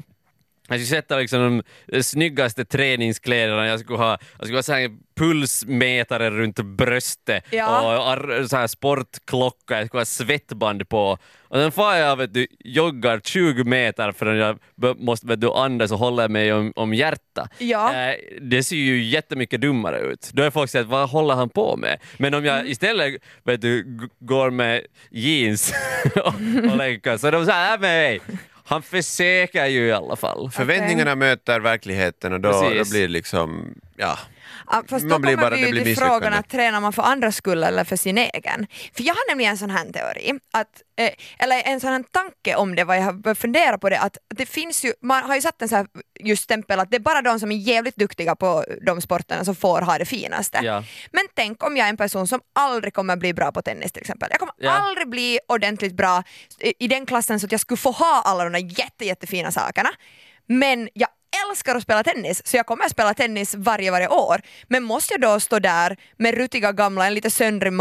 jag 0.74 0.80
skulle 0.86 1.00
sätta 1.00 1.16
liksom 1.16 1.62
de 1.86 2.02
snyggaste 2.02 2.64
träningskläderna, 2.64 3.66
jag 3.66 3.80
skulle 3.80 3.98
ha, 3.98 4.18
jag 4.38 4.46
skulle 4.46 4.58
ha 4.58 4.62
så 4.62 4.72
här 4.72 4.90
pulsmätare 5.16 6.30
runt 6.30 6.60
bröstet 6.60 7.44
Ja. 7.50 8.12
och 8.40 8.50
så 8.50 8.56
här 8.56 8.66
sportklocka, 8.66 9.78
jag 9.78 9.86
skulle 9.86 10.00
ha 10.00 10.04
svettband 10.04 10.88
på. 10.88 11.18
Och 11.48 11.56
sen 11.56 11.72
får 11.72 11.94
jag 11.94 12.16
vet 12.16 12.34
du, 12.34 12.46
joggar 12.60 13.20
20 13.24 13.64
meter 13.64 14.12
förrän 14.12 14.36
jag 14.36 14.58
måste 15.00 15.26
vet 15.26 15.40
du, 15.40 15.52
andas 15.52 15.92
och 15.92 15.98
hålla 15.98 16.28
mig 16.28 16.52
om, 16.52 16.72
om 16.76 16.94
hjärta. 16.94 17.48
Ja. 17.58 17.94
Eh, 17.94 18.14
det 18.40 18.62
ser 18.62 18.76
ju 18.76 19.02
jättemycket 19.04 19.60
dummare 19.60 19.98
ut. 20.00 20.30
Då 20.32 20.42
är 20.42 20.50
folk 20.50 20.70
säger 20.70 20.84
vad 20.84 21.08
håller 21.10 21.34
han 21.34 21.48
på 21.48 21.76
med? 21.76 21.98
Men 22.18 22.34
om 22.34 22.44
jag 22.44 22.68
istället 22.68 23.22
vet 23.44 23.60
du, 23.60 23.98
går 24.18 24.50
med 24.50 24.86
jeans 25.10 25.74
och, 26.16 26.34
och 26.70 26.76
länkar 26.76 27.16
så 27.16 27.26
är 27.26 27.32
de 27.32 27.46
såhär, 27.46 27.74
äh, 27.74 27.80
men 27.80 27.90
hej, 27.90 28.20
han 28.70 28.82
försöker 28.82 29.66
ju 29.66 29.86
i 29.86 29.92
alla 29.92 30.16
fall. 30.16 30.50
Förväntningarna 30.50 31.14
möter 31.14 31.60
verkligheten 31.60 32.32
och 32.32 32.40
då, 32.40 32.50
då 32.52 32.60
Precis. 32.60 32.90
blir 32.90 33.02
det 33.02 33.08
liksom, 33.08 33.74
ja. 33.96 34.18
Ja, 34.72 34.82
fast 34.88 35.04
Man 35.04 35.08
då 35.08 35.18
blir 35.18 35.30
kommer 35.36 35.50
bara- 35.50 35.56
vi 35.56 35.66
ju 35.78 35.84
till 35.84 35.96
frågan 35.96 36.32
att 36.32 36.48
tränar 36.48 36.80
man 36.80 36.92
för 36.92 37.02
andras 37.02 37.36
skull 37.36 37.62
eller 37.64 37.84
för 37.84 37.96
sin 37.96 38.18
egen? 38.18 38.66
För 38.94 39.02
jag 39.02 39.14
har 39.14 39.30
nämligen 39.30 39.50
en 39.50 39.58
sån 39.58 39.70
här 39.70 39.84
teori, 39.92 40.32
att, 40.52 40.82
eh, 40.98 41.10
eller 41.38 41.62
en 41.64 41.80
sån 41.80 41.90
här 41.92 42.02
tanke 42.10 42.54
om 42.56 42.74
det, 42.74 42.84
vad 42.84 42.96
jag 42.96 43.02
har 43.02 43.12
börjat 43.12 43.38
fundera 43.38 43.78
på 43.78 43.88
det, 43.90 43.98
att 44.00 44.16
det 44.34 44.46
finns 44.46 44.84
ju, 44.84 44.92
man 45.02 45.22
har 45.22 45.34
ju 45.34 45.40
satt 45.40 45.62
en 45.62 45.68
sån 45.68 45.76
här 45.78 45.86
just 46.20 46.42
stämpel 46.42 46.80
att 46.80 46.90
det 46.90 46.96
är 46.96 47.00
bara 47.00 47.22
de 47.22 47.40
som 47.40 47.52
är 47.52 47.56
jävligt 47.56 47.96
duktiga 47.96 48.36
på 48.36 48.64
de 48.86 49.00
sporterna 49.00 49.44
som 49.44 49.54
får 49.56 49.80
ha 49.82 49.98
det 49.98 50.04
finaste. 50.04 50.60
Ja. 50.62 50.84
Men 51.12 51.24
tänk 51.34 51.64
om 51.64 51.76
jag 51.76 51.84
är 51.86 51.90
en 51.90 51.96
person 51.96 52.26
som 52.26 52.40
aldrig 52.54 52.94
kommer 52.94 53.16
bli 53.16 53.34
bra 53.34 53.52
på 53.52 53.62
tennis 53.62 53.92
till 53.92 54.00
exempel. 54.00 54.28
Jag 54.30 54.38
kommer 54.40 54.54
Ja. 54.58 54.70
aldrig 54.70 55.08
bli 55.08 55.38
ordentligt 55.48 55.94
bra 55.96 56.22
i 56.60 56.74
i 56.78 56.88
den 56.88 57.06
klassen 57.06 57.40
så 57.40 57.46
att 57.46 57.52
jag 57.52 57.60
skulle 57.60 57.78
få 57.78 57.90
ha 57.90 58.22
alla 58.24 58.44
de 58.44 58.52
där 58.52 58.78
jätte, 58.80 59.04
jättefina 59.04 59.52
sakerna. 59.52 59.90
Men 60.46 60.88
jag 60.94 61.08
älskar 61.50 61.74
att 61.76 61.82
spela 61.82 62.02
tennis, 62.02 62.46
så 62.46 62.56
jag 62.56 62.66
kommer 62.66 62.84
att 62.84 62.90
spela 62.90 63.14
tennis 63.14 63.54
varje, 63.54 63.90
varje 63.90 64.08
år. 64.08 64.40
Men 64.68 64.82
måste 64.82 65.14
jag 65.14 65.20
då 65.20 65.40
stå 65.40 65.58
där 65.58 65.96
med 66.18 66.34
rutiga 66.34 66.72
gamla, 66.72 67.06
en 67.06 67.14
lite 67.14 67.30
söndrig 67.30 67.72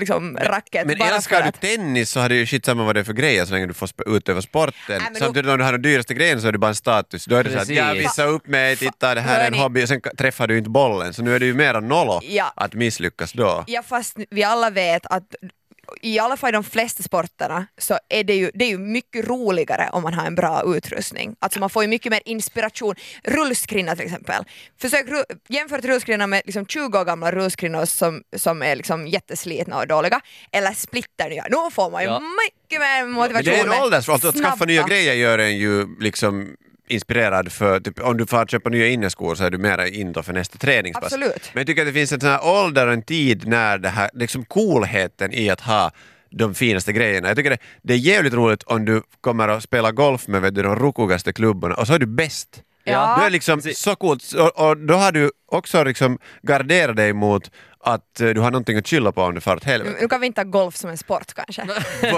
liksom, 0.00 0.36
racket 0.36 0.86
Men 0.86 1.00
älskar 1.02 1.42
du 1.42 1.48
att... 1.48 1.60
tennis 1.60 2.10
så 2.10 2.20
har 2.20 2.28
det 2.28 2.34
ju 2.34 2.46
skitsamma 2.46 2.84
vad 2.84 2.94
det 2.96 3.00
är 3.00 3.04
för 3.04 3.12
grejer 3.12 3.44
så 3.46 3.52
länge 3.52 3.66
du 3.66 3.74
får 3.74 3.88
utöva 4.06 4.42
sporten. 4.42 4.74
Nej, 4.88 4.98
men 5.00 5.12
då- 5.12 5.18
Samtidigt 5.18 5.50
om 5.50 5.58
du 5.58 5.64
har 5.64 5.72
den 5.72 5.82
dyraste 5.82 6.14
grejen 6.14 6.40
så 6.40 6.48
är 6.48 6.52
det 6.52 6.58
bara 6.58 6.68
en 6.68 6.74
status. 6.74 7.24
Då 7.24 7.36
är 7.36 7.44
det 7.44 7.50
så 7.50 7.56
att 7.56 7.60
Precis. 7.62 7.76
ja, 7.78 7.92
visa 7.92 8.24
upp 8.24 8.46
mig, 8.46 8.76
titta 8.76 9.14
det 9.14 9.20
här 9.20 9.34
är 9.40 9.46
en 9.46 9.52
Hörni. 9.54 9.58
hobby 9.62 9.84
och 9.84 9.88
sen 9.88 10.00
träffar 10.18 10.46
du 10.46 10.58
inte 10.58 10.70
bollen. 10.70 11.14
Så 11.14 11.22
nu 11.22 11.34
är 11.34 11.38
det 11.40 11.46
ju 11.46 11.54
mera 11.54 11.80
nollo 11.80 12.20
Ja. 12.22 12.52
att 12.56 12.74
misslyckas 12.74 13.32
då. 13.32 13.64
Ja 13.66 13.82
fast 13.82 14.16
vi 14.30 14.42
alla 14.44 14.70
vet 14.70 15.06
att 15.06 15.34
i 16.02 16.18
alla 16.18 16.36
fall 16.36 16.48
i 16.48 16.52
de 16.52 16.64
flesta 16.64 17.02
sporterna 17.02 17.66
så 17.78 17.98
är 18.08 18.24
det 18.24 18.34
ju, 18.34 18.50
det 18.54 18.64
är 18.64 18.68
ju 18.68 18.78
mycket 18.78 19.28
roligare 19.28 19.88
om 19.92 20.02
man 20.02 20.14
har 20.14 20.26
en 20.26 20.34
bra 20.34 20.62
utrustning. 20.76 21.36
Alltså 21.38 21.60
man 21.60 21.70
får 21.70 21.82
ju 21.82 21.88
mycket 21.88 22.10
mer 22.12 22.20
inspiration. 22.24 22.94
Rullskrinna 23.24 23.96
till 23.96 24.04
exempel. 24.06 24.44
Försök 24.80 25.06
ru- 25.06 25.24
jämför 25.48 25.78
rullskrinna 25.78 26.26
med 26.26 26.42
liksom 26.44 26.66
20 26.66 26.98
år 26.98 27.04
gamla 27.04 27.32
rullskrinnor 27.32 27.84
som, 27.84 28.22
som 28.36 28.62
är 28.62 28.76
liksom 28.76 29.06
jätteslitna 29.06 29.78
och 29.78 29.86
dåliga. 29.86 30.20
Eller 30.52 30.72
splitternya. 30.72 31.46
Nu 31.50 31.70
får 31.72 31.90
man 31.90 32.02
ju 32.02 32.08
Ja. 32.08 32.20
mycket 32.20 32.80
mer 32.80 33.02
Men 33.04 33.10
motivation. 33.12 33.44
det 33.44 33.60
är 33.60 33.64
en 33.76 33.82
åldersfråga, 33.82 34.14
alltså 34.14 34.28
att 34.28 34.36
skaffa 34.36 34.64
nya 34.64 34.82
grejer 34.82 35.14
gör 35.14 35.38
en 35.38 35.56
ju 35.56 35.86
liksom 36.00 36.56
inspirerad 36.88 37.52
för, 37.52 37.80
typ, 37.80 38.00
om 38.00 38.16
du 38.16 38.26
får 38.26 38.46
köpa 38.46 38.70
nya 38.70 38.88
inneskor 38.88 39.34
så 39.34 39.44
är 39.44 39.50
du 39.50 39.58
mera 39.58 39.88
in 39.88 40.12
då 40.12 40.22
för 40.22 40.32
nästa 40.32 40.58
träningspass. 40.58 41.04
Absolut. 41.04 41.50
Men 41.52 41.60
jag 41.60 41.66
tycker 41.66 41.82
att 41.82 41.88
det 41.88 41.92
finns 41.92 42.12
en 42.12 42.20
sån 42.20 42.30
här 42.30 42.44
ålder 42.44 42.86
och 42.86 42.92
en 42.92 43.02
tid 43.02 43.48
när 43.48 43.78
det 43.78 43.88
här, 43.88 44.10
liksom 44.14 44.44
coolheten 44.44 45.32
i 45.32 45.50
att 45.50 45.60
ha 45.60 45.90
de 46.30 46.54
finaste 46.54 46.92
grejerna. 46.92 47.28
Jag 47.28 47.36
tycker 47.36 47.50
det, 47.50 47.58
det 47.82 47.94
är 47.94 47.98
jävligt 47.98 48.34
roligt 48.34 48.62
om 48.62 48.84
du 48.84 49.02
kommer 49.20 49.48
att 49.48 49.62
spela 49.62 49.92
golf 49.92 50.28
med 50.28 50.42
vet 50.42 50.54
du, 50.54 50.62
de 50.62 50.76
rokigaste 50.76 51.32
klubborna 51.32 51.74
och 51.74 51.86
så 51.86 51.94
är 51.94 51.98
du 51.98 52.06
bäst. 52.06 52.62
Ja. 52.84 53.16
Du 53.18 53.26
är 53.26 53.30
liksom 53.30 53.60
så 53.62 53.96
coolt 53.96 54.32
och, 54.32 54.68
och 54.68 54.76
då 54.76 54.94
har 54.94 55.12
du 55.12 55.30
också 55.46 55.84
liksom 55.84 56.18
garderat 56.42 56.96
dig 56.96 57.12
mot 57.12 57.50
att 57.86 58.20
eh, 58.20 58.28
du 58.28 58.40
har 58.40 58.50
någonting 58.50 58.78
att 58.78 58.88
skylla 58.88 59.12
på 59.12 59.22
om 59.22 59.34
det 59.34 59.40
far 59.40 59.56
åt 59.56 59.64
helvete. 59.64 59.96
Nu 60.00 60.08
kan 60.08 60.20
vi 60.20 60.26
inte 60.26 60.40
ha 60.40 60.44
golf 60.46 60.76
som 60.76 60.90
en 60.90 60.98
sport 60.98 61.34
kanske. 61.34 61.62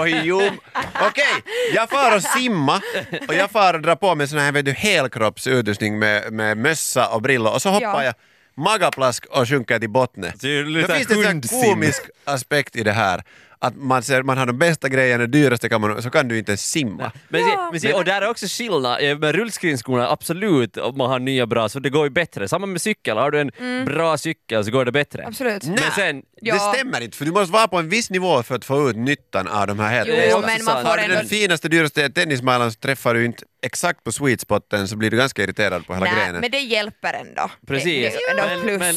Okej, 1.07 1.43
jag 1.73 1.89
far 1.89 2.15
och 2.15 2.23
simma 2.23 2.81
och 3.27 3.33
jag 3.33 3.51
far 3.51 3.73
och 3.73 3.81
drar 3.81 3.95
på 3.95 4.15
mig 4.15 4.27
sån 4.27 4.39
här 4.39 4.51
vet 4.51 4.65
du, 4.65 4.71
helkroppsutrustning 4.71 5.99
med, 5.99 6.33
med 6.33 6.57
mössa 6.57 7.07
och 7.07 7.21
brillor 7.21 7.53
och 7.53 7.61
så 7.61 7.69
hoppar 7.69 7.87
Ja. 7.87 8.03
jag 8.03 8.13
magaplask 8.55 9.25
och 9.25 9.49
sjunker 9.49 9.79
till 9.79 9.89
botten. 9.89 10.25
Det 10.41 10.63
lite 10.63 10.95
finns 10.95 11.07
det 11.07 11.27
en 11.27 11.41
komisk 11.41 12.01
aspekt 12.25 12.75
i 12.75 12.83
det 12.83 12.91
här. 12.91 13.23
Att 13.61 13.75
man, 13.75 14.03
ser, 14.03 14.23
man 14.23 14.37
har 14.37 14.45
de 14.45 14.57
bästa 14.57 14.89
grejerna, 14.89 15.17
det 15.27 15.27
dyraste 15.39 15.69
kan 15.69 15.81
man, 15.81 16.01
så 16.03 16.09
kan 16.09 16.27
du 16.27 16.37
inte 16.37 16.51
ens 16.51 16.69
simma. 16.71 17.11
Men, 17.29 17.41
Ja. 17.41 17.71
men 17.83 17.93
och 17.95 18.05
där 18.05 18.21
är 18.21 18.29
också 18.29 18.45
skillnad, 18.49 19.01
Eh, 19.03 19.17
med 19.17 19.35
rullskridskorna 19.35 20.09
absolut 20.09 20.77
om 20.77 20.97
man 20.97 21.09
har 21.09 21.19
nya 21.19 21.45
bra 21.47 21.69
så 21.69 21.79
det 21.79 21.89
går 21.89 22.03
ju 22.05 22.09
bättre. 22.09 22.47
Samma 22.47 22.65
med 22.65 22.81
cykel, 22.81 23.17
har 23.17 23.31
du 23.31 23.39
en 23.39 23.51
bra 23.85 24.17
cykel 24.17 24.65
så 24.65 24.71
går 24.71 24.85
det 24.85 24.91
bättre. 24.91 25.19
Mm. 25.19 25.29
Absolut. 25.29 25.63
Nej, 25.63 25.75
Men 25.81 25.91
sen, 25.91 26.23
Ja. 26.41 26.53
det 26.53 26.59
stämmer 26.77 27.01
inte 27.01 27.17
för 27.17 27.25
du 27.25 27.31
måste 27.31 27.53
vara 27.53 27.67
på 27.67 27.77
en 27.77 27.89
viss 27.89 28.09
nivå 28.09 28.43
för 28.43 28.55
att 28.55 28.65
få 28.65 28.89
ut 28.89 28.95
nyttan 28.95 29.47
av 29.47 29.67
de 29.67 29.79
här 29.79 29.89
helt 29.89 30.09
Jo, 30.31 30.41
men 30.41 30.65
man 30.65 30.83
får 30.83 30.89
Har 30.89 30.97
du 30.97 31.07
den 31.13 31.25
finaste, 31.25 31.67
dyraste 31.69 32.09
tennismailan 32.09 32.71
så 32.71 32.79
träffar 32.79 33.13
du 33.13 33.25
inte 33.25 33.43
exakt 33.63 34.03
på 34.03 34.11
sweet 34.11 34.41
spoten 34.41 34.87
så 34.87 34.95
blir 34.95 35.11
du 35.11 35.17
ganska 35.17 35.43
irriterad 35.43 35.87
på 35.87 35.93
hela 35.93 36.05
Nej, 36.05 36.15
grenen. 36.25 36.41
men 36.41 36.51
det 36.51 36.59
hjälper 36.59 37.13
ändå. 37.13 37.49
Precis. 37.67 38.13
Det, 38.13 38.17
det 38.35 38.41
är 38.41 38.49
ändå 38.55 38.63
plus. 38.63 38.79
men, 38.79 38.79
men 38.79 38.95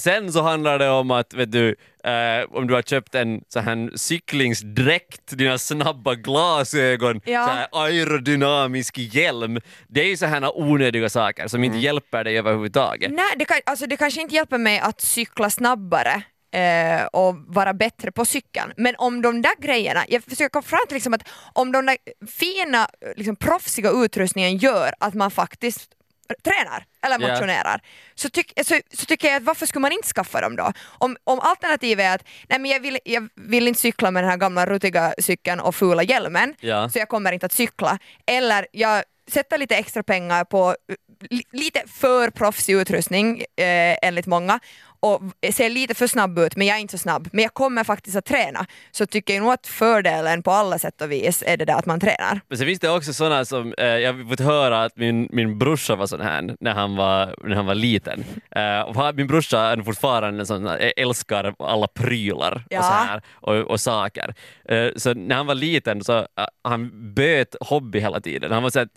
sen 0.00 0.32
så 0.32 0.42
handlar 0.42 0.78
det 0.78 0.90
om 0.90 1.10
att 1.10 1.34
vet 1.34 1.52
du, 1.52 1.68
eh, 2.04 2.44
om 2.50 2.66
du 2.66 2.74
har 2.74 2.82
köpt 2.82 3.14
en 3.14 3.40
så 3.48 3.60
här 3.60 3.90
cyklingsdräkt, 3.96 5.36
dina 5.38 5.58
snabba 5.58 6.14
glasögon, 6.14 7.20
Ja. 7.24 7.46
så 7.46 7.52
här 7.52 7.68
aerodynamisk 7.72 8.98
hjälm. 8.98 9.60
Det 9.88 10.00
är 10.00 10.06
ju 10.06 10.16
så 10.16 10.26
här 10.26 10.58
onödiga 10.58 11.08
saker 11.08 11.48
som 11.48 11.58
Mm. 11.60 11.64
inte 11.64 11.78
hjälper 11.78 12.24
dig 12.24 12.38
överhuvudtaget. 12.38 13.10
Nej, 13.12 13.34
det, 13.38 13.44
kan, 13.44 13.56
alltså 13.66 13.86
det 13.86 13.96
kanske 13.96 14.20
inte 14.22 14.34
hjälper 14.34 14.58
mig 14.58 14.78
att 14.78 15.00
cykla 15.00 15.50
snabbare 15.50 16.22
eh, 16.52 17.04
och 17.12 17.34
vara 17.46 17.74
bättre 17.74 18.12
på 18.12 18.24
cykeln. 18.24 18.72
Men 18.76 18.94
om 18.98 19.22
de 19.22 19.42
där 19.42 19.62
grejerna, 19.62 20.04
jag 20.08 20.24
försöker 20.24 20.48
komma 20.48 20.62
fram 20.62 20.80
till 20.88 20.94
liksom 20.94 21.14
att 21.14 21.28
om 21.52 21.72
de 21.72 21.86
där 21.86 21.96
fina, 22.26 22.88
liksom 23.16 23.36
proffsiga 23.36 23.90
utrustningen 23.90 24.56
gör 24.56 24.92
att 25.00 25.14
man 25.14 25.30
faktiskt 25.30 25.90
tränar 26.44 26.84
eller 27.02 27.18
motionerar 27.18 27.80
så, 28.14 28.28
tyck, 28.28 28.52
så, 28.64 28.80
så 28.94 29.06
tycker 29.06 29.28
jag 29.28 29.36
att 29.36 29.42
varför 29.42 29.66
skulle 29.66 29.80
man 29.80 29.92
inte 29.92 30.08
skaffa 30.08 30.40
dem 30.40 30.56
då? 30.56 30.72
Om, 30.84 31.16
om 31.24 31.40
alternativet 31.40 32.04
är 32.04 32.14
att 32.14 32.24
nej 32.48 32.58
men 32.58 32.70
jag, 32.70 32.80
vill, 32.80 32.98
jag 33.04 33.28
vill 33.34 33.68
inte 33.68 33.80
cykla 33.80 34.10
med 34.10 34.22
den 34.22 34.30
här 34.30 34.36
gamla 34.36 34.66
rutiga 34.66 35.14
cykeln 35.18 35.60
och 35.60 35.74
fula 35.74 36.02
hjälmen 36.02 36.54
Ja. 36.60 36.88
så 36.88 36.98
jag 36.98 37.08
kommer 37.08 37.32
inte 37.32 37.46
att 37.46 37.52
cykla 37.52 37.98
eller 38.26 38.66
jag 38.72 39.04
sätter 39.30 39.58
lite 39.58 39.76
extra 39.76 40.02
pengar 40.02 40.44
på 40.44 40.76
li, 41.30 41.42
lite 41.52 41.82
för 41.86 42.30
proffsig 42.30 42.74
utrustning 42.74 43.38
eh, 43.40 43.96
enligt 44.02 44.26
många 44.26 44.60
och 45.00 45.22
ser 45.52 45.70
lite 45.70 45.94
för 45.94 46.06
snabb 46.06 46.38
ut 46.38 46.56
men 46.56 46.66
jag 46.66 46.76
är 46.76 46.80
inte 46.80 46.98
så 46.98 47.02
snabb 47.02 47.28
men 47.32 47.42
jag 47.42 47.54
kommer 47.54 47.84
faktiskt 47.84 48.16
att 48.16 48.24
träna 48.24 48.66
så 48.90 49.06
tycker 49.06 49.34
jag 49.34 49.42
nog 49.42 49.52
att 49.52 49.66
fördelen 49.66 50.42
på 50.42 50.50
alla 50.50 50.78
sätt 50.78 51.00
och 51.02 51.12
vis 51.12 51.42
är 51.46 51.56
det 51.56 51.64
där 51.64 51.74
att 51.74 51.86
man 51.86 52.00
tränar. 52.00 52.40
Men 52.48 52.58
sen 52.58 52.66
finns 52.66 52.80
det 52.80 52.90
också 52.90 53.12
sådana 53.12 53.44
som, 53.44 53.74
eh, 53.78 53.86
jag 53.86 54.12
har 54.12 54.28
fått 54.30 54.40
höra 54.40 54.82
att 54.84 54.96
min, 54.96 55.28
min 55.32 55.58
brorsa 55.58 55.96
var 55.96 56.06
sån 56.06 56.20
här 56.20 56.56
när 56.60 56.74
han 56.74 56.96
var, 56.96 57.34
när 57.44 57.56
han 57.56 57.66
var 57.66 57.74
liten. 57.74 58.24
Eh, 58.50 58.80
och 58.80 59.14
min 59.14 59.26
brorsa 59.26 59.60
är 59.60 59.82
fortfarande 59.82 60.46
sån 60.46 60.66
här, 60.66 60.92
älskar 60.96 61.54
alla 61.58 61.86
prylar 61.86 62.64
Ja. 62.70 62.78
och, 62.78 62.84
så 62.84 62.92
här, 62.92 63.22
och, 63.34 63.54
och 63.70 63.80
saker. 63.80 64.34
Eh, 64.68 64.88
så 64.96 65.14
när 65.14 65.34
han 65.36 65.46
var 65.46 65.54
liten 65.54 66.04
så 66.04 66.18
eh, 66.18 66.24
han 66.64 67.14
byt 67.14 67.56
hobby 67.60 68.00
hela 68.00 68.20
tiden. 68.20 68.52
Han 68.52 68.62
var 68.62 68.70
så 68.70 68.80
att 68.80 68.88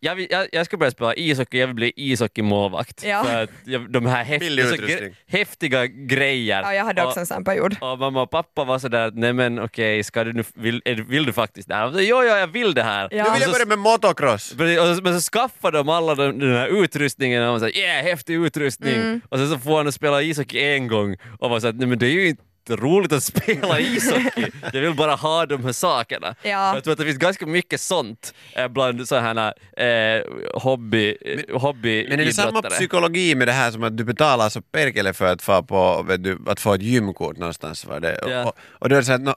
jag, 0.00 0.14
vill, 0.14 0.26
jag, 0.30 0.46
jag 0.52 0.66
ska 0.66 0.76
börja 0.76 0.90
spela 0.90 1.14
ishockey, 1.14 1.58
jag 1.58 1.66
vill 1.66 1.74
bli 1.76 1.92
ishockeymålvakt. 1.96 3.04
Ja. 3.04 3.24
För 3.24 3.42
att 3.42 3.50
jag, 3.64 3.92
de 3.92 4.06
här 4.06 4.24
häftiga, 4.24 5.10
häftiga 5.26 5.86
grejer. 5.86 6.62
Ja, 6.62 6.74
jag 6.74 6.84
hade 6.84 7.02
också 7.02 7.12
Och- 7.12 7.20
en 7.20 7.26
sån 7.26 7.44
period. 7.44 7.76
och 7.80 7.98
mamma 7.98 8.22
och 8.22 8.30
pappa 8.30 8.64
var 8.64 8.78
sådär 8.78 9.06
att 9.06 9.14
nej 9.14 9.32
men 9.32 9.58
okej, 9.58 10.02
ska 10.02 10.24
du 10.24 10.32
nu, 10.32 10.44
vill, 10.54 10.82
vill 11.08 11.24
du 11.24 11.32
faktiskt 11.32 11.68
det 11.68 11.74
här? 11.74 11.92
Så, 11.92 12.00
jo, 12.00 12.22
ja, 12.24 12.38
jag 12.38 12.46
vill 12.46 12.74
det 12.74 12.82
här. 12.82 13.08
Ja. 13.10 13.24
Nu 13.24 13.30
vill 13.30 13.42
jag 13.42 13.52
börja 13.52 13.66
med 13.66 13.78
motocross. 13.78 14.52
Och 14.52 14.96
så, 14.96 15.02
men 15.02 15.20
så 15.20 15.30
skaffade 15.30 15.78
de 15.78 15.88
alla 15.88 16.14
den, 16.14 16.38
den 16.38 16.52
här 16.56 16.82
utrustningen 16.84 17.42
och 17.42 17.52
var 17.52 17.58
såhär 17.58 17.76
yeah, 17.78 18.02
häftig 18.04 18.34
utrustning. 18.34 18.94
Mm. 18.94 19.20
Och 19.28 19.38
sen 19.38 19.48
så 19.48 19.58
får 19.58 19.76
han 19.82 19.92
spela 19.92 20.22
ishockey 20.22 20.60
en 20.60 20.88
gång 20.88 21.16
och 21.38 21.50
var 21.50 21.60
såhär 21.60 21.72
nej 21.74 21.86
men 21.86 21.98
det 21.98 22.06
är 22.06 22.10
ju 22.10 22.28
inte 22.28 22.42
roligt 22.76 23.12
att 23.12 23.22
spela 23.22 23.80
ishockey. 23.80 24.46
jag 24.72 24.80
vill 24.80 24.94
bara 24.94 25.14
ha 25.14 25.46
de 25.46 25.64
här 25.64 25.72
sakerna. 25.72 26.34
Ja. 26.42 26.74
Jag 26.74 26.84
tror 26.84 26.92
att 26.92 26.98
det 26.98 27.04
finns 27.04 27.18
ganska 27.18 27.46
mycket 27.46 27.80
sånt 27.80 28.34
eh, 28.56 28.68
bland 28.68 29.08
sådana 29.08 29.54
här 29.76 30.18
eh, 30.18 30.22
hobby, 30.54 31.16
hobby 31.52 32.06
Men 32.08 32.20
är 32.20 32.24
det 32.24 32.32
samma 32.32 32.62
psykologi 32.62 33.34
med 33.34 33.48
det 33.48 33.52
här 33.52 33.70
som 33.70 33.84
att 33.84 33.96
du 33.96 34.04
betalar 34.04 34.48
så 34.48 34.62
perkele 34.62 35.12
för 35.12 35.26
att 35.26 35.42
få, 35.42 35.62
på, 35.62 36.06
du, 36.18 36.38
att 36.46 36.60
få 36.60 36.74
ett 36.74 36.82
gymkort 36.82 37.36
någonstans? 37.36 37.84
Var 37.84 38.00
det? 38.00 38.20
Ja. 38.26 38.44
Och, 38.44 38.56
och 38.68 38.88
då 38.88 38.94
är 38.96 39.00
det 39.00 39.06
så 39.06 39.12
att, 39.12 39.20
no, 39.20 39.34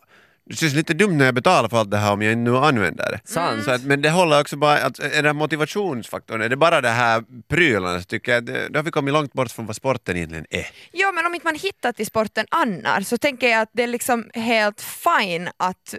det 0.49 0.55
känns 0.55 0.73
lite 0.73 0.93
dumt 0.93 1.17
när 1.17 1.25
jag 1.25 1.35
betalar 1.35 1.69
för 1.69 1.77
allt 1.77 1.91
det 1.91 1.97
här 1.97 2.11
om 2.13 2.21
jag 2.21 2.31
inte 2.33 2.51
nu 2.51 2.57
använder 2.57 3.11
det. 3.11 3.19
Sant. 3.25 3.63
Så 3.63 3.71
att, 3.71 3.83
men 3.83 4.01
det 4.01 4.09
håller 4.09 4.39
också 4.41 4.55
bara, 4.57 4.77
att, 4.77 4.99
är 4.99 5.23
det 5.23 5.33
motivationsfaktorn, 5.33 6.41
är 6.41 6.49
det 6.49 6.55
bara 6.55 6.81
det 6.81 6.89
här 6.89 7.23
prylarna 7.49 7.99
så 7.99 8.05
tycker 8.05 8.31
jag 8.31 8.39
att 8.39 8.45
det- 8.45 8.67
då 8.69 8.79
har 8.79 8.83
vi 8.83 8.91
kommit 8.91 9.13
långt 9.13 9.33
bort 9.33 9.51
från 9.51 9.65
vad 9.65 9.75
sporten 9.75 10.17
egentligen 10.17 10.45
är. 10.49 10.67
Ja 10.91 11.11
men 11.11 11.25
om 11.25 11.33
inte 11.33 11.47
man 11.47 11.55
hittar 11.55 11.91
till 11.91 12.05
sporten 12.05 12.45
annars 12.51 13.07
så 13.07 13.17
tänker 13.17 13.47
jag 13.49 13.61
att 13.61 13.69
det 13.73 13.83
är 13.83 13.87
liksom 13.87 14.29
helt 14.33 14.81
fine 14.81 15.49
att 15.57 15.95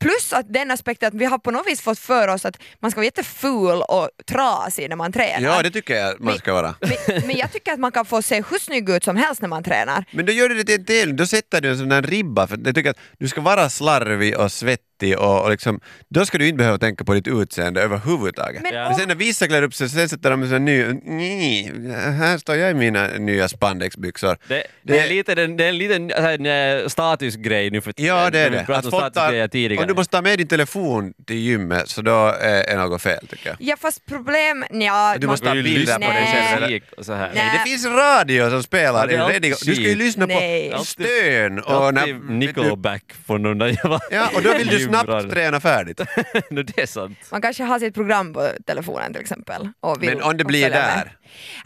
plus 0.00 0.32
att 0.32 0.52
den 0.52 0.70
aspekten 0.70 1.08
att 1.08 1.14
vi 1.14 1.24
har 1.24 1.38
på 1.38 1.50
något 1.50 1.66
vis 1.66 1.80
fått 1.80 1.98
för 1.98 2.28
oss 2.28 2.44
att 2.44 2.58
man 2.80 2.90
ska 2.90 2.98
vara 2.98 3.04
jätteful 3.04 3.82
och 3.88 4.08
trasig 4.28 4.88
när 4.88 4.96
man 4.96 5.12
tränar. 5.12 5.48
Ja, 5.48 5.62
det 5.62 5.70
tycker 5.70 5.94
jag 5.96 6.20
man 6.20 6.38
ska 6.38 6.52
vara. 6.52 6.74
men, 6.80 7.26
men 7.26 7.36
jag 7.36 7.52
tycker 7.52 7.72
att 7.72 7.78
man 7.78 7.92
kan 7.92 8.04
få 8.04 8.22
se 8.22 8.42
hur 8.50 8.58
snygg 8.58 8.90
ut 8.90 9.04
som 9.04 9.16
helst 9.16 9.40
när 9.42 9.48
man 9.48 9.62
tränar. 9.62 10.04
Men 10.10 10.26
då 10.26 10.32
gör 10.32 10.48
du 10.48 10.54
det 10.54 10.64
till 10.64 10.74
en 10.80 10.84
tävling, 10.84 11.16
då 11.16 11.26
sätter 11.26 11.60
du 11.60 11.70
en 11.70 11.78
sån 11.78 11.88
där 11.88 12.02
ribba 12.02 12.46
för 12.46 12.58
jag 12.64 12.74
tycker 12.74 12.90
att 12.90 12.98
du 13.18 13.28
ska 13.28 13.40
vara 13.40 13.68
slarvig 13.76 14.38
och 14.38 14.52
svettig 14.52 14.85
och, 15.02 15.42
och 15.44 15.50
liksom, 15.50 15.80
då 16.08 16.26
ska 16.26 16.38
du 16.38 16.46
inte 16.48 16.58
behöva 16.58 16.78
tänka 16.78 17.04
på 17.04 17.14
ditt 17.14 17.28
utseende 17.28 17.82
överhuvudtaget. 17.82 18.62
Men 18.62 18.74
Men, 18.74 18.94
sen 18.94 19.08
när 19.08 19.14
vissa 19.14 19.46
klär 19.46 19.62
upp 19.62 19.74
sig, 19.74 19.88
sen 19.88 20.08
sätter 20.08 20.30
de 20.30 20.42
en 20.42 20.64
ny, 20.64 20.84
nej, 21.04 21.72
här 22.18 22.38
står 22.38 22.56
jag 22.56 22.70
i 22.70 22.74
mina 22.74 23.08
nya 23.08 23.48
spandexbyxor. 23.48 24.36
Det, 24.48 24.66
det, 24.82 24.98
är 24.98 25.08
lite, 25.08 25.34
det, 25.34 25.46
det 25.46 25.64
är 25.64 25.68
en 25.68 25.78
liten 25.78 26.10
så 26.10 26.44
en 26.44 26.90
statusgrej 26.90 27.70
nu 27.70 27.80
för 27.80 27.92
tiden. 27.92 28.16
Ja, 28.16 28.30
det 28.30 28.38
är 28.38 28.50
det. 28.50 28.76
Att 28.76 28.90
folk 28.90 29.14
tar, 29.14 29.80
om 29.80 29.86
du 29.86 29.94
måste 29.94 30.16
ta 30.16 30.22
med 30.22 30.38
din 30.38 30.48
telefon 30.48 31.12
till 31.26 31.36
gymmet 31.36 31.88
så 31.88 32.02
då 32.02 32.26
är 32.40 32.66
är 32.66 32.76
något 32.76 33.02
fel 33.02 33.26
tycker 33.26 33.48
jag. 33.48 33.56
Ja 33.60 33.76
fast 33.80 34.06
problem, 34.06 34.64
ja, 34.70 35.16
Du 35.18 35.26
måste 35.26 35.48
ha 35.48 35.54
bilder 35.54 35.94
på 35.94 36.00
dig 36.00 36.28
själv. 36.32 36.64
eller? 36.64 37.02
så 37.02 37.12
här. 37.12 37.30
Nej. 37.34 37.44
Nej, 37.44 37.58
det 37.58 37.70
finns 37.70 37.86
radio 37.86 38.50
som 38.50 38.62
spelar. 38.62 39.08
Ja, 39.08 39.28
det 39.28 39.38
du 39.38 39.54
ska 39.54 39.72
ju 39.72 39.94
lyssna 39.94 40.26
Nej. 40.26 40.70
på 40.70 40.84
stön. 40.84 41.58
Och 41.58 41.86
alltid 41.86 42.30
Nickelback 42.30 43.02
från 43.26 43.42
de 43.42 43.58
där 43.58 43.78
ja, 44.10 44.30
och 44.34 44.42
då 44.42 44.52
vill 44.58 44.66
du 44.66 44.85
snabbt 44.88 45.30
träna 45.30 45.60
färdigt. 45.60 46.00
no, 46.50 46.62
det 46.62 46.78
är 46.82 46.86
sant. 46.86 47.18
man 47.32 47.42
kanske 47.42 47.64
har 47.64 47.78
sitt 47.78 47.94
program 47.94 48.32
på 48.32 48.48
telefonen 48.66 49.12
till 49.12 49.22
exempel. 49.22 49.68
Och 49.80 50.02
vill, 50.02 50.10
Men 50.10 50.22
om 50.22 50.36
det 50.36 50.44
blir 50.44 50.62
följa 50.62 50.78
med. 50.78 50.96
där, 50.96 51.16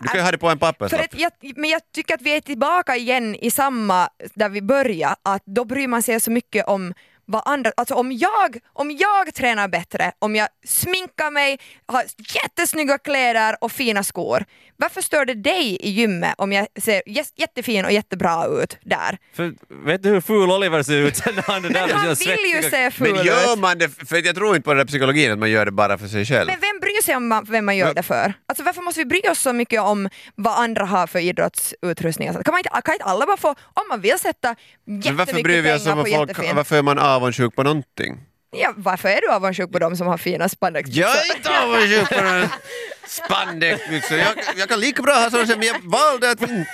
du 0.01 0.09
kan 0.09 0.17
ju 0.21 0.25
ha 0.25 0.31
det 0.31 0.39
på 0.39 0.49
en 0.49 0.59
För 0.59 0.67
papperslapp. 0.67 1.01
att 1.01 1.21
jag, 1.21 1.33
men 1.57 1.71
jag 1.71 1.81
tycker 1.95 2.15
att 2.15 2.23
vi 2.23 2.37
är 2.37 2.41
tillbaka 2.41 2.97
igen 2.97 3.35
i 3.35 3.51
samma, 3.51 4.09
där 4.35 4.49
vi 4.49 4.63
började, 4.63 5.17
att 5.23 5.43
då 5.47 5.65
bryr 5.65 5.89
man 5.89 6.03
sig 6.03 6.21
så 6.21 6.31
mycket 6.31 6.67
om 6.67 6.95
vad 7.31 7.43
andra, 7.45 7.73
alltså 7.77 7.95
om 7.95 8.13
jag, 8.13 8.59
om 8.73 8.91
jag 8.91 9.35
tränar 9.35 9.69
bättre, 9.69 10.13
om 10.19 10.37
jag 10.37 10.49
sminkar 10.67 11.31
mig, 11.31 11.59
har 11.87 12.05
jättesnygga 12.35 12.99
kläder 12.99 13.57
och 13.61 13.73
fina 13.73 14.03
skor, 14.05 14.45
varför 14.77 15.01
stör 15.03 15.25
det 15.25 15.35
dig 15.35 15.77
i 15.81 15.91
gymmet 15.91 16.35
om 16.39 16.53
jag 16.53 16.67
ser 16.83 17.03
jä- 17.07 17.33
jättefin 17.37 17.85
och 17.85 17.93
jättebra 17.93 18.47
ut 18.47 18.79
där? 18.85 19.19
För, 19.37 19.55
vet 19.85 20.03
du 20.03 20.09
hur 20.09 20.21
ful 20.21 20.51
Oliver 20.51 20.83
ser 20.83 20.95
ut 20.97 21.23
när 21.35 21.43
han 21.43 21.65
är 21.65 21.69
där 21.71 21.87
Men 21.87 21.97
han 21.97 22.15
vill 22.15 22.55
ju 22.57 22.63
se 22.71 22.91
ful 22.91 23.15
Men 23.15 23.25
gör 23.27 23.53
ut. 23.53 23.59
man 23.59 23.79
det, 23.79 23.89
för 24.09 24.27
jag 24.27 24.35
tror 24.35 24.57
inte 24.57 24.65
på 24.65 24.71
den 24.71 24.79
där 24.79 24.85
psykologin 24.87 25.33
att 25.33 25.39
man 25.39 25.51
gör 25.51 25.65
det 25.65 25.71
bara 25.73 25.99
för 25.99 26.07
sig 26.09 26.25
själv. 26.27 26.47
Men 26.47 26.61
vem 26.61 26.81
bryr 26.81 27.03
sig 27.03 27.17
om 27.17 27.29
man, 27.29 27.45
vem 27.49 27.65
man 27.65 27.77
gör 27.77 27.87
Men- 27.87 27.95
det 27.95 28.03
för? 28.03 28.33
Alltså 28.49 28.65
varför 28.65 28.83
måste 28.83 29.01
vi 29.01 29.05
bry 29.05 29.21
oss 29.31 29.39
så 29.41 29.53
mycket 29.53 29.81
om 29.81 30.09
vad 30.35 30.59
andra 30.59 30.85
har 30.85 31.07
för 31.07 31.19
idrottsutrustning? 31.19 32.29
Alltså, 32.29 32.43
kan, 32.43 32.53
man 32.53 32.59
inte, 32.59 32.71
kan 32.85 32.95
inte 32.95 33.05
alla 33.05 33.27
bara 33.27 33.37
få, 33.37 33.49
om 33.49 33.85
man 33.89 34.01
vill 34.01 34.19
sätta 34.19 34.55
Men 34.85 34.97
jättemycket 35.01 35.19
varför 35.27 35.43
bryr 35.43 35.63
vi 35.63 35.73
oss 35.73 35.85
pengar 35.85 35.97
om 35.97 36.03
på 36.03 36.09
jättefin... 36.09 36.57
varför 36.57 36.77
är 36.79 36.83
man 36.83 36.99
avundsjuk 37.21 37.55
på 37.57 37.63
någonting? 37.63 38.21
Ja, 38.57 38.73
varför 38.77 39.09
är 39.09 39.21
du 39.21 39.29
avundsjuk 39.33 39.73
på 39.73 39.79
dem 39.79 39.97
som 39.97 40.07
har 40.07 40.19
fina 40.19 40.49
spandexbyxor? 40.49 41.03
Jag 41.03 41.17
är 41.27 41.37
inte 41.37 41.61
avundsjuk 41.63 42.09
på 42.09 42.25
några 42.25 42.49
spandexbyxor. 43.07 44.19
Jag, 44.19 44.35
jag 44.57 44.69
kan 44.69 44.81
lika 44.81 45.03
bra 45.03 45.15
ha 45.15 45.31
sådana 45.31 45.57
men 45.57 45.67
jag 45.67 45.77
valde 45.85 46.31
att 46.31 46.43
inte... 46.43 46.67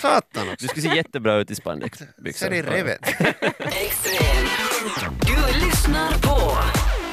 Satan 0.00 0.46
Du 0.46 0.52
också. 0.52 0.68
skulle 0.68 0.88
se 0.90 0.96
jättebra 0.96 1.34
ut 1.36 1.50
i 1.50 1.54
Så 1.54 1.60
spandexbyxor. 1.60 2.46
är 2.52 2.62
det 2.62 2.70
revet. 2.70 3.00
Extrem. 3.58 4.46
Du 5.20 5.66
lyssnar 5.66 6.10
på 6.22 6.58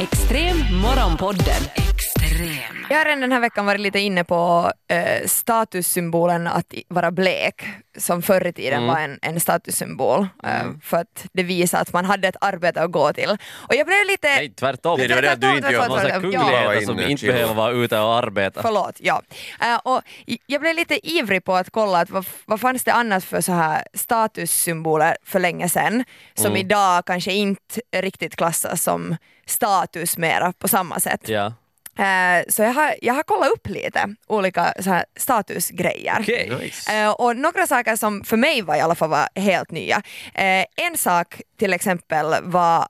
Extrem 0.03 0.58
Morgonpodden. 0.82 1.62
Extrem. 1.75 2.83
Jag 2.93 3.00
har 3.00 3.05
redan 3.05 3.21
den 3.21 3.31
här 3.31 3.39
veckan 3.39 3.65
varit 3.65 3.81
lite 3.81 4.00
inne 4.00 4.23
på 4.23 4.71
eh, 4.88 5.25
statussymbolen 5.27 6.47
att 6.47 6.73
vara 6.88 7.12
blek, 7.12 7.63
som 7.97 8.21
förr 8.21 8.47
i 8.47 8.53
tiden 8.53 8.73
Mm. 8.83 8.88
var 8.95 9.00
en, 9.01 9.19
en 9.21 9.39
statussymbol, 9.39 10.27
eh, 10.43 10.50
för 10.83 10.97
att 10.97 11.25
det 11.33 11.43
visar 11.43 11.79
att 11.81 11.93
man 11.93 12.05
hade 12.05 12.27
ett 12.27 12.35
arbete 12.41 12.81
att 12.81 12.91
gå 12.91 13.13
till. 13.13 13.29
Och 13.67 13.75
jag 13.75 13.88
blev 13.88 13.97
lite... 14.07 14.27
Nej, 14.27 14.50
tvärtom. 14.53 14.97
Nej, 15.00 15.07
det 15.07 15.15
var 15.15 15.21
det 15.21 15.31
att 15.31 15.41
du 15.41 15.57
inte 15.57 15.71
gör 15.71 15.79
Man 15.89 16.00
har 16.00 16.09
Ja. 16.09 16.19
kungligheter 16.19 16.81
som 16.85 17.00
inne, 17.00 17.09
inte 17.09 17.25
behöver 17.25 17.53
vara 17.53 17.71
ute 17.71 18.00
och 18.00 18.15
arbeta. 18.15 18.62
Förlåt, 18.62 18.95
ja. 19.00 19.21
Eh, 19.62 19.75
och 19.83 20.01
jag 20.45 20.62
blev 20.62 20.75
lite 20.75 21.07
ivrig 21.09 21.43
på 21.43 21.55
att 21.55 21.69
kolla 21.69 22.00
att 22.00 22.09
vad, 22.09 22.25
vad 22.45 22.62
fanns 22.62 22.83
det 22.83 22.93
annat 22.93 23.23
för 23.23 23.41
så 23.41 23.51
här 23.51 23.83
statussymboler 23.93 25.17
för 25.25 25.39
länge 25.39 25.69
sedan 25.69 26.03
som 26.33 26.45
Mm. 26.45 26.57
idag 26.57 27.05
kanske 27.05 27.31
inte 27.31 27.81
riktigt 27.95 28.35
klassas 28.35 28.83
som 28.83 29.17
status 29.45 30.17
mera 30.17 30.53
på 30.53 30.67
samma 30.67 31.00
sätt. 31.00 31.29
Ja. 31.29 31.53
Eh, 31.97 32.43
så 32.50 32.62
jag 32.62 32.73
har, 32.73 32.95
jag 33.01 33.13
har 33.13 33.23
kollat 33.23 33.51
upp 33.51 33.69
lite 33.69 34.15
olika 34.27 34.73
så 34.79 34.89
här 34.89 35.05
statusgrejer. 35.15 36.17
Okej. 36.19 36.51
Nice. 36.59 36.93
Eh, 36.93 37.12
och 37.12 37.35
några 37.35 37.67
saker 37.67 37.95
som 37.95 38.23
för 38.23 38.38
mig 38.38 38.62
var 38.62 38.75
i 38.75 38.79
alla 38.79 38.95
fall 38.95 39.09
var 39.09 39.27
helt 39.35 39.71
nya. 39.71 40.01
Eh, 40.33 40.65
en 40.75 40.97
sak 40.97 41.41
till 41.59 41.73
exempel 41.73 42.35
var 42.43 42.88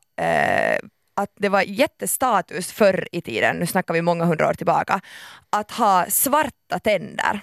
att 1.15 1.31
det 1.39 1.49
var 1.49 1.61
jättestatus 1.61 2.71
förr 2.71 3.07
i 3.11 3.21
tiden, 3.21 3.55
nu 3.55 3.67
snackar 3.67 3.93
vi 3.93 4.01
många 4.01 4.25
hundra 4.25 4.49
år 4.49 4.53
tillbaka, 4.53 5.01
att 5.49 5.71
ha 5.71 6.05
svarta 6.09 6.79
tänder. 6.83 7.39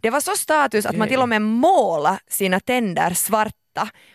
Det 0.00 0.10
var 0.10 0.20
så 0.20 0.30
status 0.36 0.86
att 0.86 0.96
man 0.96 1.08
till 1.08 1.20
och 1.20 1.28
med 1.28 1.42
målade 1.42 2.18
sina 2.28 2.60
tänder 2.60 3.10
svarta 3.14 3.61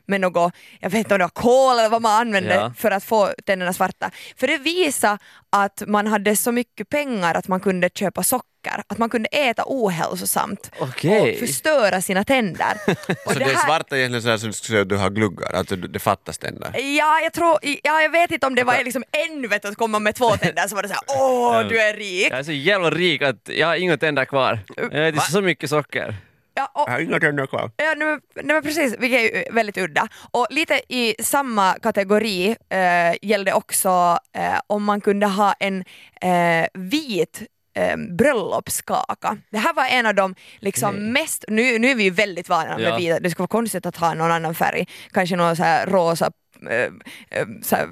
med 0.05 0.21
något, 0.21 0.53
jag 0.79 0.89
vet 0.89 0.97
inte 0.99 1.13
om 1.13 1.19
det 1.19 1.23
var 1.25 1.29
kol 1.29 1.79
eller 1.79 1.89
vad 1.89 2.01
man 2.01 2.21
använde 2.21 2.55
Ja. 2.55 2.73
för 2.77 2.91
att 2.91 3.03
få 3.03 3.29
tänderna 3.45 3.73
svarta. 3.73 4.11
För 4.37 4.47
det 4.47 4.57
visade 4.57 5.17
att 5.49 5.83
man 5.87 6.07
hade 6.07 6.35
så 6.35 6.51
mycket 6.51 6.89
pengar 6.89 7.35
att 7.35 7.47
man 7.47 7.59
kunde 7.59 7.89
köpa 7.95 8.23
socker, 8.23 8.83
att 8.87 8.97
man 8.97 9.09
kunde 9.09 9.29
äta 9.29 9.63
ohälsosamt 9.65 10.71
Okej. 10.79 11.33
och 11.33 11.39
förstöra 11.39 12.01
sina 12.01 12.23
tänder. 12.23 12.73
Och 13.25 13.33
Så 13.33 13.39
det 13.39 13.45
är 13.45 13.55
svarta 13.65 13.97
egentligen 13.97 14.21
sådär 14.21 14.37
som 14.37 14.79
att 14.81 14.89
du 14.89 14.95
har 14.97 15.09
gluggar, 15.09 15.53
alltså 15.55 15.75
det 15.75 15.99
fattas 15.99 16.37
tänder. 16.37 16.71
Ja, 16.79 17.19
jag 17.23 17.33
tror, 17.33 17.57
ja, 17.83 18.01
jag 18.01 18.09
vet 18.09 18.31
inte 18.31 18.47
om 18.47 18.55
det 18.55 18.63
var 18.63 18.83
liksom 18.83 19.03
en 19.11 19.49
vet 19.49 19.65
att 19.65 19.75
komma 19.75 19.99
med 19.99 20.15
två 20.15 20.29
tänder 20.37 20.67
så 20.67 20.75
var 20.75 20.81
det 20.83 20.87
såhär 20.89 21.03
åh 21.21 21.67
du 21.67 21.79
är 21.81 21.93
rik. 21.93 22.31
Jag 22.31 22.39
är 22.39 22.43
så 22.43 22.51
jävla 22.51 22.89
rik 22.89 23.21
att 23.21 23.49
jag 23.49 23.67
har 23.67 23.75
inga 23.75 23.97
tänder 23.97 24.25
kvar. 24.25 24.59
Jag 24.91 25.07
äter 25.07 25.19
så 25.19 25.41
mycket 25.41 25.69
socker. 25.69 26.15
Ja, 26.57 26.71
och, 26.73 26.83
Jag 26.87 26.93
har 26.93 26.99
inga 26.99 27.19
tänder 27.19 27.45
kvar. 27.47 27.71
Ja, 27.77 27.93
nej, 27.97 28.17
nej, 28.43 28.61
precis, 28.61 28.95
vilket 28.99 29.19
är 29.19 29.23
ju 29.23 29.43
väldigt 29.51 29.77
udda. 29.77 30.07
Och 30.31 30.47
lite 30.49 30.81
i 30.87 31.15
samma 31.23 31.73
kategori 31.79 32.55
eh, 32.69 33.15
gällde 33.21 33.53
också 33.53 34.17
eh, 34.33 34.59
om 34.67 34.83
man 34.83 35.01
kunde 35.01 35.25
ha 35.27 35.53
en 35.59 35.83
eh, 36.21 36.67
vit 36.73 37.41
eh, 37.73 37.97
bröllopskaka. 37.97 39.37
Det 39.49 39.57
här 39.57 39.73
var 39.73 39.85
en 39.85 40.05
av 40.05 40.15
de 40.15 40.35
liksom 40.59 40.95
mest, 41.11 41.45
nu, 41.47 41.79
nu 41.79 41.89
är 41.91 41.95
vi 41.95 42.03
ju 42.03 42.09
väldigt 42.09 42.49
vana 42.49 42.77
med 42.77 42.87
Ja. 42.87 42.97
vita, 42.97 43.19
det 43.19 43.29
skulle 43.29 43.43
vara 43.43 43.47
konstigt 43.59 43.85
att 43.85 43.95
ha 43.97 44.13
någon 44.13 44.31
annan 44.31 44.55
färg, 44.55 44.85
kanske 45.11 45.35
någon 45.35 45.55
så 45.55 45.63
rosa 45.85 46.31
eh, 46.69 46.91
eh, 47.39 47.47
så 47.63 47.75
här, 47.75 47.87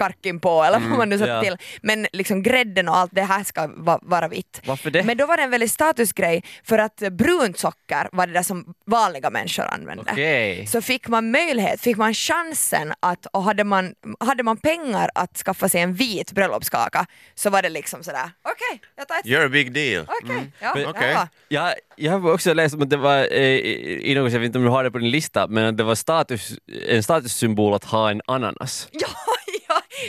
karkin 0.00 0.40
på 0.40 0.62
eller 0.64 0.78
vad 0.88 0.98
man 0.98 1.08
nu 1.08 1.18
satt 1.18 1.28
ja. 1.28 1.42
till. 1.42 1.56
Men 1.82 2.06
liksom 2.12 2.42
grädden 2.42 2.88
och 2.88 2.96
allt 2.96 3.10
det 3.14 3.22
här 3.22 3.44
ska 3.44 3.66
va, 3.76 3.98
vara 4.02 4.28
vitt. 4.28 4.60
Varför 4.64 4.90
det? 4.90 5.02
Men 5.04 5.16
då 5.16 5.26
var 5.26 5.36
det 5.36 5.42
en 5.42 5.50
väldigt 5.50 5.72
statusgrej 5.72 6.44
för 6.64 6.78
att 6.78 6.96
brunt 6.96 7.58
socker 7.58 8.08
var 8.12 8.26
det 8.26 8.32
där 8.32 8.42
som 8.42 8.74
vanliga 8.86 9.30
människor 9.30 9.64
använde. 9.64 10.04
Okej. 10.12 10.66
Så 10.66 10.82
fick 10.82 11.08
man 11.08 11.30
möjlighet, 11.30 11.80
fick 11.80 11.96
man 11.96 12.14
chansen 12.14 12.92
att, 13.00 13.26
och 13.26 13.42
hade 13.42 13.64
man, 13.64 13.94
hade 14.20 14.42
man 14.42 14.56
pengar 14.56 15.10
att 15.14 15.36
skaffa 15.36 15.68
sig 15.68 15.80
en 15.80 15.94
vit 15.94 16.32
bröllopskaka 16.32 17.06
så 17.34 17.50
var 17.50 17.62
det 17.62 17.68
liksom 17.68 18.02
sådär, 18.02 18.30
okej, 18.42 18.80
jag 18.96 19.08
tar 19.08 19.16
ett 19.18 19.24
You're 19.24 19.46
a 19.46 19.48
big 19.48 19.72
deal. 19.72 20.06
Okej, 20.22 20.52
ja, 20.60 20.72
Men- 20.74 20.82
ja. 20.82 20.90
okej. 20.90 21.16
Jag, 21.48 21.74
jag 21.96 22.12
har 22.12 22.32
också 22.32 22.54
läst 22.54 22.74
om 22.74 22.82
att 22.82 22.90
det 22.90 22.96
var, 22.96 23.18
eh, 23.32 23.40
i 23.40 24.14
något, 24.14 24.32
jag 24.32 24.40
vet 24.40 24.46
inte 24.46 24.58
om 24.58 24.64
du 24.64 24.70
har 24.70 24.84
det 24.84 24.90
på 24.90 24.98
din 24.98 25.10
lista, 25.10 25.46
men 25.46 25.64
att 25.66 25.76
det 25.76 25.84
var 25.84 25.94
status, 25.94 26.52
en 26.88 27.02
statussymbol 27.02 27.74
att 27.74 27.84
ha 27.84 28.10
en 28.10 28.22
ananas. 28.26 28.88
Ja, 28.92 29.00
ja, 29.00 29.08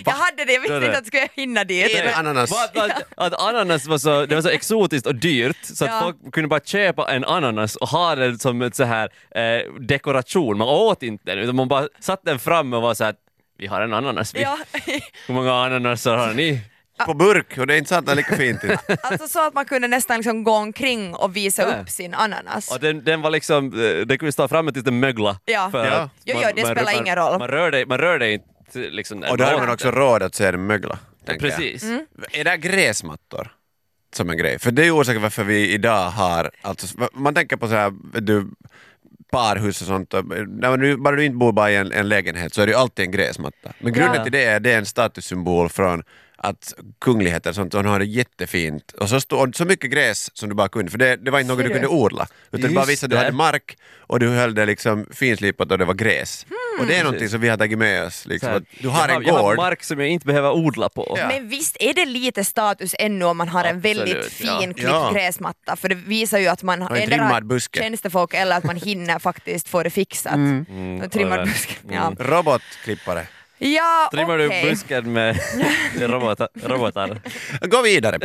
jag 0.06 0.12
hade 0.12 0.46
det, 0.46 0.54
jag 0.54 0.62
visste 0.62 0.76
inte 0.76 0.90
att 0.90 0.94
jag 0.96 1.06
skulle 1.08 1.28
hinna 1.36 1.64
dit. 1.64 1.96
En 1.96 2.14
ananas. 2.14 2.52
Va- 2.52 2.82
Att, 2.84 3.04
att 3.34 3.42
ananas 3.42 3.86
var 3.88 3.98
så, 3.98 4.26
det 4.26 4.36
var 4.36 4.42
så 4.42 4.50
exotiskt 4.50 5.08
och 5.08 5.16
dyrt 5.16 5.58
så 5.62 5.86
att 5.86 5.92
Ja. 5.92 6.00
folk 6.02 6.34
kunde 6.34 6.48
bara 6.48 6.60
köpa 6.60 7.12
en 7.12 7.26
ananas 7.26 7.76
och 7.76 7.88
ha 7.90 8.16
den 8.16 8.40
som 8.40 8.62
ett 8.62 8.76
så 8.76 8.84
här 8.84 9.10
eh, 9.36 9.74
dekoration. 9.80 10.58
Man 10.58 10.68
åt 10.68 11.04
inte 11.04 11.24
den 11.26 11.38
utan 11.40 11.56
man 11.56 11.68
bara 11.68 11.88
satte 12.00 12.30
den 12.30 12.40
fram 12.40 12.74
och 12.74 12.82
var 12.82 12.94
så 12.94 13.04
här 13.04 13.16
vi 13.58 13.68
har 13.68 13.82
en 13.82 13.94
ananas. 13.94 14.36
Vi. 14.36 14.42
Ja, 14.42 14.58
Hur 15.28 15.34
många 15.34 15.54
ananaser 15.54 16.16
har 16.16 16.34
ni? 16.34 16.62
På 17.06 17.14
burk 17.14 17.58
och 17.58 17.68
det 17.68 17.74
är 17.74 17.78
inte 17.78 17.90
sant, 17.90 18.06
det 18.06 18.12
är 18.12 18.16
lika 18.16 18.36
fint. 18.36 18.64
inte. 18.64 18.78
alltså 19.04 19.28
så 19.28 19.48
att 19.48 19.54
man 19.54 19.66
kunde 19.66 19.88
nästan 19.88 20.18
liksom 20.18 20.44
gå 20.44 20.52
omkring 20.52 21.16
och 21.16 21.36
visa 21.36 21.62
Ja. 21.62 21.82
upp 21.82 21.90
sin 21.90 22.14
ananas. 22.14 22.72
Och 22.72 22.80
den, 22.80 23.04
den 23.04 23.22
var 23.22 23.30
liksom, 23.30 23.66
eh, 23.66 24.06
den 24.06 24.18
kunde 24.18 24.32
stå 24.32 24.48
framme 24.48 24.72
tills 24.72 24.86
den 24.86 25.00
mögla. 25.00 25.40
Ja. 25.46 25.70
För 25.72 25.86
Ja. 25.86 25.92
att 25.92 26.10
Jo, 26.26 26.36
jo, 26.44 26.50
det 26.56 26.62
man- 26.62 26.72
spelar 26.72 26.92
man- 26.94 27.02
ingen 27.02 27.16
roll. 27.16 27.40
Man 27.40 27.48
rör 27.48 27.72
dig, 27.72 27.86
man 27.86 27.98
rör 27.98 28.20
dig 28.20 28.34
inte 28.34 28.46
liksom. 28.76 29.24
Och 29.30 29.38
då 29.38 29.44
har 29.44 29.58
man 29.60 29.70
också 29.70 29.92
råd 29.92 30.24
att 30.24 30.36
se 30.36 30.52
den 30.52 30.66
mögla. 30.66 31.00
tänker 31.26 31.48
jag. 31.48 31.58
Precis. 31.58 31.84
Mm. 31.84 32.06
Är 32.32 32.44
det 32.44 32.58
gräsmattor 32.58 33.52
som 34.16 34.30
en 34.30 34.38
grej? 34.38 34.60
För 34.60 34.72
det 34.72 34.82
är 34.82 34.86
ju 34.86 34.92
orsaken 34.92 35.22
varför 35.22 35.44
vi 35.44 35.72
idag 35.74 36.10
har, 36.10 36.52
alltså, 36.62 37.10
man 37.14 37.34
tänker 37.36 37.58
på 37.58 37.68
så 37.68 37.74
här, 37.76 37.94
du, 38.22 38.48
parhus 39.32 39.82
och 39.82 39.88
sånt, 39.88 40.14
när 40.48 40.78
du, 40.78 40.98
bara 40.98 41.16
du 41.16 41.26
inte 41.26 41.38
bor 41.38 41.52
bara 41.52 41.72
i 41.72 41.76
en, 41.76 41.92
en 41.92 42.10
lägenhet 42.10 42.54
så 42.54 42.62
är 42.62 42.66
det 42.66 42.72
ju 42.72 42.78
alltid 42.78 43.06
en 43.06 43.12
gräsmatta. 43.12 43.74
Men 43.80 43.94
grunden 43.94 44.16
Ja. 44.16 44.24
till 44.24 44.32
det 44.32 44.44
är, 44.44 44.60
det 44.60 44.72
är 44.72 44.78
en 44.78 44.86
statussymbol 44.86 45.70
från 45.70 46.04
att 46.44 46.74
kungligheter 47.02 47.54
sånt, 47.54 47.72
de 47.72 47.86
har 47.86 48.00
det 48.00 48.06
jättefint. 48.06 48.92
Och 48.92 49.10
så, 49.10 49.22
stå, 49.22 49.38
och 49.48 49.56
så 49.56 49.66
mycket 49.66 49.92
gräs 49.92 50.30
som 50.38 50.50
du 50.50 50.56
bara 50.56 50.70
kunde, 50.70 50.92
för 50.92 50.98
det, 50.98 51.16
det 51.16 51.32
var 51.32 51.40
inte 51.40 51.54
något 51.54 51.64
du 51.66 51.70
kunde 51.70 51.88
odla. 51.88 52.28
Utan 52.52 52.70
du 52.70 52.76
bara 52.76 52.86
visste 52.86 53.06
att 53.06 53.10
du 53.10 53.18
hade 53.18 53.32
mark 53.32 53.78
och 54.08 54.20
du 54.20 54.30
höll 54.30 54.56
det 54.56 54.66
liksom 54.66 55.06
finslipat 55.14 55.72
och 55.72 55.78
det 55.78 55.86
var 55.86 55.94
gräs. 55.94 56.46
Och 56.80 56.86
det 56.88 56.96
är 56.98 57.04
någonting 57.04 57.30
som 57.30 57.42
vi 57.42 57.50
har 57.50 57.58
tagit 57.58 57.78
med 57.78 58.04
oss. 58.04 58.26
Liksom, 58.26 58.66
du 58.80 58.88
har 58.88 59.08
jag 59.08 59.18
en 59.18 59.24
Jag 59.28 59.34
har 59.34 59.42
gård. 59.44 59.58
mark 59.58 59.84
som 59.84 60.00
jag 60.00 60.10
inte 60.10 60.26
behöver 60.26 60.52
odla 60.52 60.90
på. 60.90 61.16
Ja. 61.20 61.28
Men 61.28 61.50
visst 61.50 61.78
är 61.80 61.94
det 61.94 62.06
lite 62.06 62.44
status 62.44 62.96
ännu 63.00 63.26
om 63.26 63.38
man 63.38 63.48
har 63.50 63.64
en 63.64 63.80
väldigt 63.80 64.18
Absolut, 64.18 64.42
ja. 64.52 64.60
fin 64.60 64.74
klippt 64.74 64.90
Ja. 64.92 65.12
gräsmatta 65.14 65.76
för 65.76 65.90
det 65.90 65.96
visar 65.96 66.40
ju 66.40 66.48
att 66.48 66.64
man 66.64 66.82
Och 66.82 66.98
en 66.98 67.08
trimmad 67.10 67.46
buske. 67.46 67.80
tjänstefolk 67.80 68.34
eller 68.34 68.58
att 68.58 68.64
man 68.64 68.76
hinner 68.76 69.20
faktiskt 69.20 69.68
få 69.70 69.84
det 69.84 69.90
fixat. 69.90 70.34
En 70.34 71.10
trimmad 71.12 71.40
och- 71.40 71.46
buske. 71.48 71.74
Ja, 71.92 72.14
Robotklippare. 72.20 73.28
Ja 73.62 74.10
Trimmar 74.12 74.46
okej. 74.46 74.64
du 74.64 74.70
busken 74.70 75.14
med 75.14 75.38
robotar? 76.00 76.48
robotar? 76.64 77.20
Gå 77.62 77.82
vidare. 77.82 78.16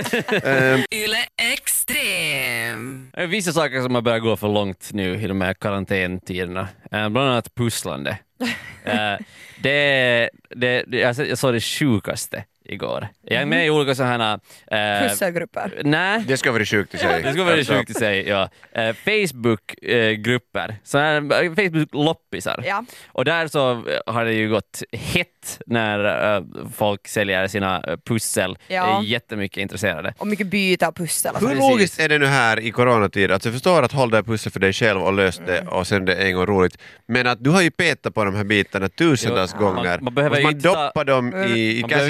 Ehm, 0.43 0.81
Yle 0.95 1.19
Extrem. 1.52 3.11
Vissa 3.28 3.52
saker 3.52 3.83
som 3.83 3.95
har 3.95 4.02
börjat 4.02 4.23
gå 4.23 4.37
för 4.37 4.49
långt 4.49 4.90
nu 4.93 5.14
i 5.23 5.26
de 5.26 5.40
här 5.40 5.55
karantäntiderna. 5.55 6.61
Eh, 6.93 7.09
Bland 7.09 7.19
annat 7.31 7.55
pusslande. 7.55 8.19
Eh, 8.87 9.19
det, 9.61 10.31
det, 10.50 10.85
det, 10.87 10.99
jag 10.99 11.16
så- 11.16 11.25
jag 11.25 11.38
såg 11.38 11.55
det 11.55 11.61
sjukaste 11.61 12.45
igår. 12.64 13.09
Jag 13.28 13.42
är 13.42 13.47
med 13.47 13.66
i 13.66 13.71
olika 13.71 13.95
sådana... 13.95 14.40
Eh, 14.71 15.09
Pusselgrupper. 15.09 15.80
nej, 15.85 16.25
det 16.28 16.37
ska 16.37 16.52
vara 16.52 16.64
sjukt 16.64 16.95
i 16.95 16.99
sig. 16.99 17.23
det 17.23 17.28
skulle 17.28 17.45
vara 17.45 17.54
Alltså, 17.56 17.73
sjukt 17.75 17.90
att 17.90 17.97
säga. 17.99 18.49
Ja. 18.75 18.83
Eh, 18.83 18.95
Facebook-grupper, 19.04 20.68
eh, 20.68 21.54
Facebook-loppisar. 21.54 22.62
Ja. 22.66 22.85
Och 23.09 23.25
där 23.25 23.49
så 23.49 23.71
eh, 23.73 23.78
har 24.14 24.25
det 24.25 24.33
ju 24.33 24.49
gått 24.49 24.83
hett 24.92 25.61
när 25.66 26.35
eh, 26.37 26.42
folk 26.76 27.09
säljer 27.09 27.49
sina 27.49 27.83
pussel. 28.06 28.59
Ja. 28.68 29.00
Är 29.00 29.04
jättemycket 29.04 29.59
intresserade. 29.59 30.14
Och 30.18 30.26
mycket 30.26 30.47
byta 30.47 30.92
pussel 30.92 31.35
och 31.35 31.40
Hur. 31.40 31.47
Precis. 31.49 31.70
logiskt 31.70 32.00
är 32.00 32.09
det 32.09 32.18
nu 32.18 32.27
här 32.27 32.61
i 32.61 32.70
coronatid? 32.70 33.31
Alltså 33.33 33.48
jag 33.48 33.55
förstår 33.55 33.83
att 33.83 33.92
hålla 33.92 34.11
det 34.11 34.16
här 34.16 34.22
pusslet 34.22 34.53
för 34.53 34.61
dig 34.61 34.72
själv 34.72 35.03
och 35.03 35.12
lösa 35.12 35.42
det 35.46 35.57
Mm. 35.59 35.68
och 35.72 35.87
sen 35.87 36.05
det 36.05 36.14
är 36.14 36.27
en 36.27 36.35
gång 36.35 36.46
roligt. 36.46 36.79
Men 37.09 37.27
att 37.27 37.44
du 37.44 37.50
har 37.50 37.62
ju 37.62 37.70
petat 37.70 38.14
på 38.14 38.24
de 38.24 38.35
här 38.35 38.44
bitarna 38.44 38.88
tusentals 38.88 39.55
Jo, 39.61 39.66
gånger. 39.66 39.85
man- 39.85 40.05
man 40.05 40.14
behöver 40.14 40.31
Måste 40.37 40.40
ju 40.40 40.46
man 40.46 40.53
inte 40.57 40.68
ta- 40.68 40.85
doppa 40.87 41.05
dem 41.05 41.35
i, 41.57 41.79
i 41.79 41.81
Man 41.81 41.90
för 41.90 42.00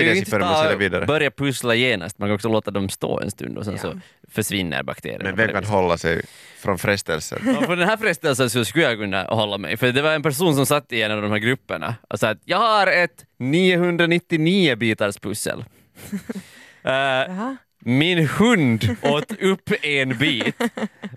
att 0.41 0.57
sälja 0.59 0.71
ta, 0.73 0.77
vidare? 0.77 1.06
Börja 1.07 1.31
pussla 1.31 1.75
genast, 1.75 2.19
man 2.19 2.29
kan 2.29 2.35
också 2.35 2.49
låta 2.49 2.71
dem 2.71 2.89
stå 2.89 3.21
en 3.21 3.31
stund 3.31 3.59
och 3.59 3.65
sen 3.65 3.75
Ja. 3.75 3.81
så 3.83 4.01
försvinner 4.31 4.83
bakterierna. 4.83 5.25
Men 5.25 5.37
vem 5.37 5.51
kan 5.53 5.65
hålla 5.65 5.99
sig 5.99 6.23
från 6.61 6.79
frestelsen? 6.79 7.39
Ja, 7.47 7.67
för 7.67 7.77
den 7.77 7.89
här 7.89 7.97
frestelsen 7.97 8.51
så 8.51 8.65
skulle 8.65 8.85
jag 8.85 8.99
kunna 8.99 9.23
hålla 9.25 9.59
mig, 9.59 9.77
för 9.77 9.93
det 9.93 10.03
var 10.03 10.13
en 10.13 10.23
person 10.23 10.55
som 10.57 10.67
satt 10.67 10.93
i 10.93 11.03
en 11.03 11.13
av 11.13 11.23
de 11.23 11.31
här 11.31 11.39
grupperna 11.39 11.95
och 12.11 12.21
sa 12.21 12.29
att 12.29 12.41
jag 12.45 12.59
har 12.59 12.87
ett 12.87 13.25
999 13.39 14.77
bitars 14.77 15.17
pussel. 15.19 15.65
Jaha. 16.83 17.57
min 17.79 18.27
hund 18.29 18.97
åt 19.03 19.33
upp 19.43 19.71
en 19.83 20.19
bit, 20.19 20.57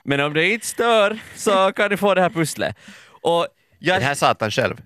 men 0.04 0.20
om 0.20 0.34
det 0.34 0.50
inte 0.50 0.66
stör 0.66 1.20
så 1.36 1.72
kan 1.72 1.90
du 1.90 1.98
få 1.98 2.14
det 2.14 2.22
här 2.22 2.30
pusslet. 2.30 2.76
Och 3.22 3.48
jag, 3.80 4.02
Det 4.02 4.06
här 4.06 4.16
satan 4.16 4.52
själv. 4.52 4.78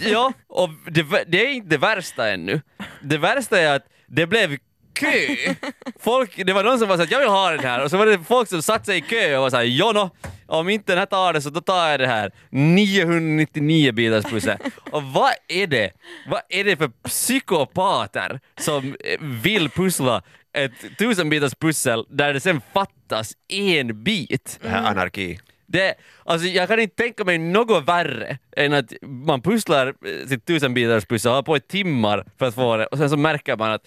Ja, 0.00 0.32
och 0.48 0.68
det, 0.90 1.06
det 1.26 1.46
är 1.46 1.52
inte 1.52 1.68
det 1.68 1.78
värsta 1.78 2.30
ännu. 2.30 2.60
Det 3.02 3.18
värsta 3.18 3.60
är 3.60 3.76
att 3.76 3.86
det 4.14 4.26
blev 4.26 4.56
kö. 4.94 5.54
Folk, 6.00 6.46
det 6.46 6.52
var 6.52 6.64
någon 6.64 6.78
som 6.78 6.88
var 6.88 6.96
såhär 6.96 7.12
jag 7.12 7.18
vill 7.18 7.28
ha 7.28 7.50
den 7.50 7.60
här 7.60 7.84
och 7.84 7.90
så 7.90 7.96
var 7.96 8.06
det 8.06 8.18
folk 8.18 8.48
som 8.48 8.62
satt 8.62 8.86
sig 8.86 8.98
i 8.98 9.00
kö 9.00 9.36
och 9.36 9.42
var 9.42 9.50
såhär 9.50 9.64
jono, 9.64 10.10
om 10.46 10.68
inte 10.68 10.92
den 10.92 10.98
här 10.98 11.06
tar 11.06 11.32
det 11.32 11.40
så 11.40 11.50
då 11.50 11.60
tar 11.60 11.88
jag 11.88 12.00
det 12.00 12.06
här. 12.06 12.32
999 12.50 13.92
bilars 13.92 14.24
pussel. 14.24 14.58
Och 14.90 15.02
vad 15.02 15.32
är 15.48 15.66
det? 15.66 15.90
Vad 16.26 16.40
är 16.48 16.64
det 16.64 16.76
för 16.76 16.88
psykopater 16.88 18.40
som 18.60 18.96
eh, 19.04 19.20
vill 19.20 19.70
pussla 19.70 20.22
ett 20.56 20.98
tusen 20.98 21.30
bitars 21.30 21.54
pussel 21.54 22.06
där 22.10 22.34
det 22.34 22.40
sen 22.40 22.60
fattas 22.74 23.32
en 23.48 24.04
bit? 24.04 24.58
Det 24.62 24.68
här 24.68 24.90
anarki. 24.90 25.38
Det, 25.72 25.94
alltså 26.24 26.46
jag 26.48 26.68
kan 26.68 26.80
inte 26.80 26.96
tänka 26.96 27.24
mig 27.24 27.38
något 27.38 27.88
värre 27.88 28.38
än 28.56 28.72
att 28.72 28.92
man 29.02 29.42
pusslar 29.42 29.86
eh, 29.86 30.28
sitt 30.28 30.44
tusenbitars 30.46 31.04
pussel 31.06 31.28
och 31.30 31.34
har 31.36 31.42
på 31.42 31.56
i 31.56 31.60
timmar 31.60 32.24
för 32.38 32.46
att 32.46 32.54
få 32.54 32.76
det 32.76 32.86
och 32.86 32.98
sen 32.98 33.10
så 33.10 33.16
märker 33.16 33.56
man 33.56 33.72
att 33.72 33.86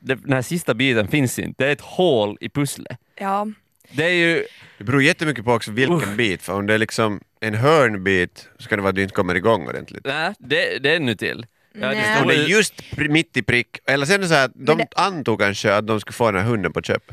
det, 0.00 0.14
den 0.14 0.32
här 0.32 0.42
sista 0.42 0.74
biten 0.74 1.08
finns 1.08 1.38
inte, 1.38 1.64
det 1.64 1.68
är 1.68 1.72
ett 1.72 1.80
hål 1.80 2.38
i 2.40 2.48
pusslet. 2.48 2.98
Ja. 3.18 3.46
Det 3.90 4.04
är 4.04 4.08
ju... 4.14 4.44
Det 4.78 4.84
beror 4.84 5.02
jättemycket 5.02 5.44
på 5.44 5.52
också 5.52 5.70
vilken 5.70 6.16
bit, 6.16 6.42
för 6.42 6.52
om 6.52 6.66
det 6.66 6.74
är 6.74 6.78
liksom 6.78 7.20
en 7.40 7.54
hörnbit 7.54 8.48
så 8.58 8.68
kan 8.68 8.78
det 8.78 8.82
vara 8.82 8.90
att 8.90 8.96
du 8.96 9.02
inte 9.02 9.14
kommer 9.14 9.34
igång 9.34 9.68
ordentligt. 9.68 10.04
Nej, 10.04 10.34
det, 10.38 10.78
det 10.78 10.94
är 10.94 11.00
nu 11.00 11.14
till. 11.14 11.46
Ja, 11.72 11.88
det 11.88 11.94
det 11.94 12.34
är 12.34 12.48
ju- 12.48 12.54
just 12.56 12.74
mitt 12.96 13.36
i 13.36 13.42
prick, 13.42 13.78
eller 13.86 14.06
sen 14.06 14.14
är 14.14 14.18
det 14.18 14.28
så 14.28 14.34
här 14.34 14.44
att 14.44 14.52
de 14.54 14.78
det- 14.78 14.86
antog 14.96 15.40
kanske 15.40 15.74
att 15.74 15.86
de 15.86 16.00
skulle 16.00 16.12
få 16.14 16.30
den 16.30 16.42
här 16.42 16.48
hunden 16.50 16.72
på 16.72 16.82
köp. 16.82 17.12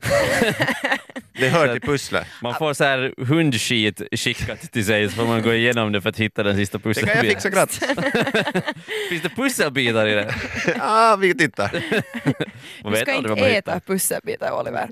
det 1.38 1.48
hör 1.48 1.72
till 1.72 1.80
pusslet. 1.80 2.26
man 2.42 2.54
får 2.54 2.74
så 2.74 2.84
här 2.84 3.14
hundskit 3.18 4.02
skickat 4.12 4.72
till 4.72 4.86
sig 4.86 5.08
så 5.08 5.14
får 5.14 5.26
man 5.26 5.42
gå 5.42 5.54
igenom 5.54 5.92
det 5.92 6.00
för 6.00 6.08
att 6.08 6.16
hitta 6.16 6.42
den 6.42 6.56
sista 6.56 6.78
Det 6.78 6.94
kan 6.94 7.08
jag 7.08 7.20
fixa 7.20 7.50
pusselbiten. 7.50 7.52
gratis. 7.52 8.74
Finns 9.08 9.22
det 9.22 9.28
pusselbitar 9.28 10.06
i 10.06 10.14
det? 10.14 10.34
ah, 10.80 11.16
vi 11.16 11.34
tittar. 11.34 11.70
Man 12.82 12.92
Du 12.92 12.98
ska 12.98 13.14
inte 13.14 13.46
äta 13.46 13.80
pusselbitar 13.80 14.60
Oliver. 14.60 14.88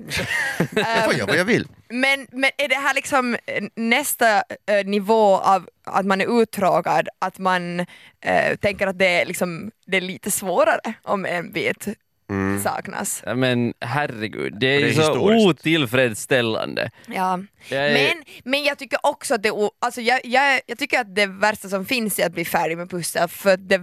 Jag 0.75 1.05
får 1.05 1.13
göra 1.13 1.27
vad 1.27 1.37
jag 1.37 1.45
vill. 1.45 1.67
Men, 1.89 2.27
men 2.31 2.49
är 2.57 2.67
det 2.67 2.75
här 2.75 2.93
liksom 2.93 3.33
eh, 3.45 3.63
nästa 3.75 4.37
eh, 4.37 4.85
nivå 4.85 5.37
av 5.37 5.69
att 5.83 6.05
man 6.05 6.21
är 6.21 6.41
uttråkad, 6.41 7.09
att 7.19 7.37
man 7.37 7.79
eh, 8.21 8.55
tänker 8.61 8.87
att 8.87 8.99
det 8.99 9.21
är, 9.21 9.25
liksom, 9.25 9.71
det 9.85 9.97
är 9.97 10.01
lite 10.01 10.31
svårare 10.31 10.93
om 11.03 11.25
en 11.25 11.51
bit 11.51 11.87
Mm. 12.29 12.63
saknas? 12.63 13.23
Men 13.35 13.73
herregud, 13.81 14.53
det 14.59 14.67
är, 14.67 14.81
det 14.81 14.89
är 14.89 14.93
så 14.93 15.01
historiskt. 15.01 15.45
otillfredsställande. 15.47 16.89
Ja. 17.07 17.39
Är- 17.69 17.93
Men, 17.93 18.23
men 18.43 18.63
jag 18.63 18.77
tycker 18.77 18.99
också 19.03 19.35
att 19.35 19.43
det, 19.43 19.51
alltså 19.81 20.01
jag, 20.01 20.21
jag, 20.23 20.59
jag 20.65 20.77
tycker 20.77 20.99
att 20.99 21.15
det 21.15 21.25
värsta 21.25 21.69
som 21.69 21.85
finns 21.85 22.19
är 22.19 22.25
att 22.25 22.33
bli 22.33 22.45
färdig 22.45 22.77
med 22.77 22.89
pussel 22.89 23.27
för 23.27 23.57
det, 23.57 23.81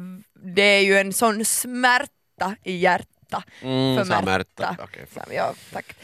det 0.55 0.63
är 0.63 0.81
ju 0.81 0.99
en 0.99 1.13
sån 1.13 1.45
smärta 1.45 2.57
i 2.65 2.77
hjärtat 2.77 3.09
Mm, 3.63 3.97
för 3.99 4.05
Märta. 4.05 4.23
Märta. 4.25 4.77
Sam, 5.15 5.25
ja, 5.35 5.55
tack. 5.73 5.95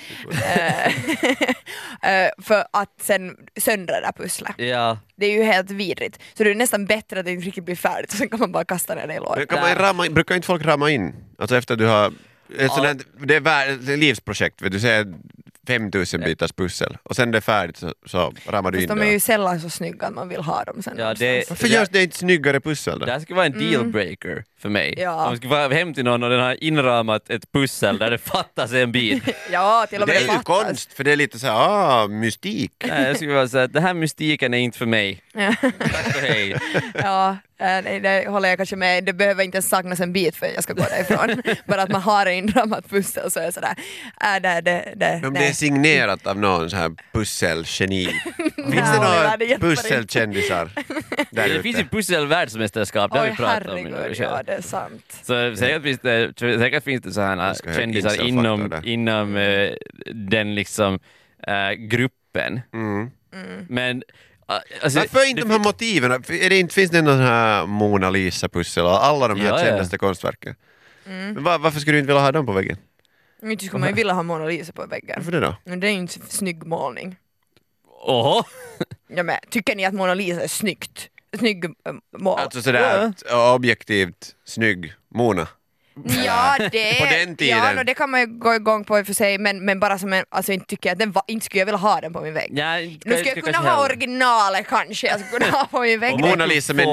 Eh, 0.56 0.86
eh, 2.24 2.30
för 2.42 2.64
att 2.72 2.94
sen 3.00 3.36
söndra 3.60 3.94
det 3.94 4.00
där 4.06 4.12
pusslet. 4.12 4.52
Ja, 4.58 4.98
Det 5.16 5.26
är 5.26 5.30
ju 5.32 5.42
helt 5.42 5.70
vidrigt. 5.70 6.18
Så 6.34 6.44
det 6.44 6.50
är 6.50 6.54
nästan 6.54 6.86
bättre 6.86 7.18
att 7.20 7.26
det 7.26 7.32
inte 7.32 7.46
riktigt 7.46 7.64
blir 7.64 7.76
färdigt 7.76 8.10
och 8.12 8.16
sen 8.18 8.28
kan 8.28 8.40
man 8.40 8.52
bara 8.52 8.64
kasta 8.64 8.94
ner 8.94 9.06
det 9.06 9.14
i 9.14 9.18
lådan. 9.18 10.14
brukar 10.14 10.34
inte 10.34 10.46
folk 10.46 10.64
rama 10.64 10.90
in? 10.90 11.14
Alltså 11.38 11.56
efter 11.56 11.76
du 11.76 11.86
har... 11.86 12.12
Ett 12.58 12.72
sånt 12.72 12.86
här, 12.86 12.96
det 13.26 13.36
är 13.36 13.40
vär- 13.40 13.92
ett 13.92 13.98
livsprojekt, 13.98 14.62
vet 14.62 14.72
du 14.72 14.80
säger 14.80 15.14
5000 15.66 16.20
bitars 16.20 16.52
pussel 16.52 16.96
och 17.02 17.16
sen 17.16 17.30
det 17.30 17.38
är 17.38 17.40
färdigt 17.40 17.76
så, 17.76 17.94
så 18.06 18.32
ramar 18.46 18.70
du 18.70 18.78
Fast 18.78 18.90
in 18.90 18.96
de 18.98 19.02
är 19.04 19.06
ju 19.08 19.12
det. 19.14 19.20
sällan 19.20 19.60
så 19.60 19.70
snygga 19.70 20.06
att 20.06 20.14
man 20.14 20.28
vill 20.28 20.40
ha 20.40 20.64
dem 20.64 20.82
sen. 20.82 20.94
Ja, 20.96 21.02
någonstans. 21.04 21.18
det- 21.18 21.44
Varför 21.50 21.66
görs 21.68 21.88
det 21.92 22.02
inte 22.02 22.16
snyggare 22.16 22.60
pussel 22.60 22.98
då? 22.98 23.06
det 23.06 23.12
här 23.12 23.20
skulle 23.20 23.36
vara 23.36 23.46
en 23.46 23.52
Mm. 23.54 23.70
dealbreaker 23.72 24.44
för 24.58 24.68
mig. 24.68 24.94
Ja. 24.96 25.14
Om 25.24 25.28
jag 25.28 25.36
skulle 25.36 25.50
vara 25.54 25.74
hem 25.74 25.94
till 25.94 26.04
någon 26.04 26.22
och 26.22 26.30
den 26.30 26.40
har 26.40 26.64
inramat 26.64 27.30
ett 27.30 27.52
pussel 27.52 27.98
där 27.98 28.10
det 28.10 28.18
fattas 28.18 28.72
en 28.72 28.92
bit. 28.92 29.22
Ja, 29.52 29.86
till 29.90 30.00
och 30.02 30.06
Det 30.06 30.12
med 30.12 30.22
är 30.22 30.32
ju 30.32 30.38
konst, 30.42 30.92
för 30.92 31.04
det 31.04 31.12
är 31.12 31.16
lite 31.16 31.38
så 31.38 31.46
här, 31.46 31.54
ah, 31.54 32.08
mystik. 32.08 32.72
Nej, 32.86 33.02
jag 33.06 33.16
skulle 33.16 33.34
vara 33.34 33.48
säga 33.48 33.64
att 33.64 33.72
den 33.72 33.82
här 33.82 33.94
mystiken 33.94 34.54
är 34.54 34.58
inte 34.58 34.78
för 34.78 34.86
mig. 34.86 35.22
Ja. 35.34 35.54
Tack 35.60 36.06
och 36.06 36.22
hej. 36.22 36.56
Ja, 36.94 37.30
eh, 37.60 37.66
det, 37.84 38.00
det 38.00 38.28
håller 38.28 38.48
jag 38.48 38.58
kanske 38.58 38.76
med. 38.76 39.04
Det 39.04 39.12
behöver 39.12 39.44
inte 39.44 39.56
ens 39.56 39.68
saknas 39.68 40.00
en 40.00 40.12
bit 40.12 40.36
för 40.36 40.46
att 40.46 40.54
jag 40.54 40.62
ska 40.62 40.72
gå 40.72 40.82
därifrån. 40.82 41.42
Bara 41.66 41.82
att 41.82 41.90
man 41.90 42.02
har 42.02 42.26
en 42.26 42.34
inramat 42.34 42.90
pussel 42.90 43.30
så 43.30 43.40
är 43.40 43.44
jag 43.44 43.54
sådär, 43.54 43.74
äh, 44.20 44.42
det, 44.42 44.60
det, 44.60 44.92
det, 44.96 45.22
Om 45.26 45.34
det 45.34 45.46
är 45.46 45.52
signerat 45.52 46.26
av 46.26 46.38
någon 46.38 46.70
så 46.70 46.76
här 46.76 46.90
pusselgeni. 47.12 48.06
Finns 48.56 48.74
det 48.74 48.98
det 49.38 49.48
några 49.48 49.58
pusselkändisar 49.58 50.70
där 51.30 51.48
Det 51.48 51.62
finns 51.62 51.76
ju 51.76 51.80
ute? 51.80 51.90
pusselvärldsmästerskap, 51.90 53.12
det 53.12 53.18
har 53.18 53.26
vi 53.26 53.36
pratat 53.36 53.68
om. 53.68 53.96
ja 54.18 54.42
det 54.48 54.54
är 54.54 54.62
sant. 54.62 55.20
Så 55.22 55.56
säkert 55.56 55.82
finns 55.82 56.00
det, 56.00 56.32
säkert 56.38 56.84
finns 56.84 57.02
det 57.02 57.12
så 57.12 57.20
här 57.20 57.74
kändisar 57.74 58.26
inom, 58.26 58.72
inom 58.84 59.36
eh, 59.36 59.72
den 60.14 60.54
liksom 60.54 60.98
eh, 61.46 61.72
gruppen. 61.72 62.60
Mm. 62.72 63.10
Men 63.68 63.96
uh, 63.96 64.02
alltså, 64.82 64.98
Varför 64.98 65.28
inte 65.28 65.42
det 65.42 65.48
de 65.48 65.52
här 65.52 65.58
motiven? 65.58 66.12
Är 66.12 66.50
det 66.50 66.58
inte, 66.58 66.74
finns 66.74 66.90
det 66.90 67.02
någon 67.02 67.18
här 67.18 67.66
Mona 67.66 68.10
Lisa-pussel 68.10 68.84
och 68.84 69.04
alla 69.04 69.28
de 69.28 69.40
här 69.40 69.48
Ja, 69.48 69.58
ja. 69.58 69.64
kändaste 69.64 69.98
konstverken? 69.98 70.54
Mm. 71.06 71.34
Men 71.34 71.44
var, 71.44 71.58
varför 71.58 71.80
skulle 71.80 71.96
du 71.96 71.98
inte 71.98 72.06
vilja 72.06 72.22
ha 72.22 72.32
dem 72.32 72.46
på 72.46 72.52
väggen? 72.52 72.76
Inte 73.42 73.64
skulle 73.64 73.80
man 73.80 73.88
ju 73.88 73.94
vilja 73.94 74.12
ha 74.12 74.22
Mona 74.22 74.44
Lisa 74.44 74.72
på 74.72 74.86
väggen. 74.86 75.14
Varför 75.16 75.32
det 75.32 75.40
då? 75.40 75.56
Men 75.64 75.80
det 75.80 75.86
är 75.86 75.90
ju 75.90 75.98
inte 75.98 76.20
snygg 76.28 76.66
målning. 76.66 77.16
Oho! 78.06 78.42
Ja, 79.08 79.22
men, 79.22 79.36
tycker 79.50 79.76
ni 79.76 79.84
att 79.84 79.94
Mona 79.94 80.14
Lisa 80.14 80.42
är 80.42 80.48
snyggt? 80.48 81.10
Snygg 81.36 81.64
mål? 82.18 82.38
Alltså 82.38 82.62
sådär 82.62 83.12
objektivt 83.54 84.36
snygg 84.44 84.92
Mona. 85.14 85.48
Ja, 86.26 86.56
det, 86.72 86.98
På 86.98 87.04
den 87.04 87.36
tiden. 87.36 87.58
Ja, 87.58 87.72
no, 87.72 87.82
det 87.82 87.94
kan 87.94 88.10
man 88.10 88.20
ju 88.20 88.26
gå 88.26 88.54
igång 88.54 88.84
på 88.84 88.98
i 88.98 89.02
och 89.02 89.06
för 89.06 89.14
sig, 89.14 89.38
men, 89.38 89.64
men 89.64 89.80
bara 89.80 89.98
som 89.98 90.12
en, 90.12 90.24
alltså 90.28 90.52
inte 90.52 90.66
tycker 90.66 90.88
jag 90.88 90.92
att 90.92 90.98
den 90.98 91.12
var, 91.12 91.22
inte 91.26 91.46
skulle 91.46 91.60
jag 91.60 91.66
vilja 91.66 91.78
ha 91.78 92.00
den 92.00 92.12
på 92.12 92.20
min 92.20 92.34
vägg. 92.34 92.50
Ja, 92.54 92.76
Nu 92.78 92.98
skulle 93.16 93.22
jag 93.34 93.44
kunna 93.44 93.58
ha 93.58 93.84
originalet 93.84 94.66
kanske, 94.68 95.06
jag 95.06 95.20
skulle 95.20 95.44
kunna 95.44 95.58
ha 95.58 95.64
på 95.66 95.80
min 95.80 96.00
vägg. 96.00 96.20
Mona 96.20 96.46
Lisa 96.46 96.74
med 96.74 96.86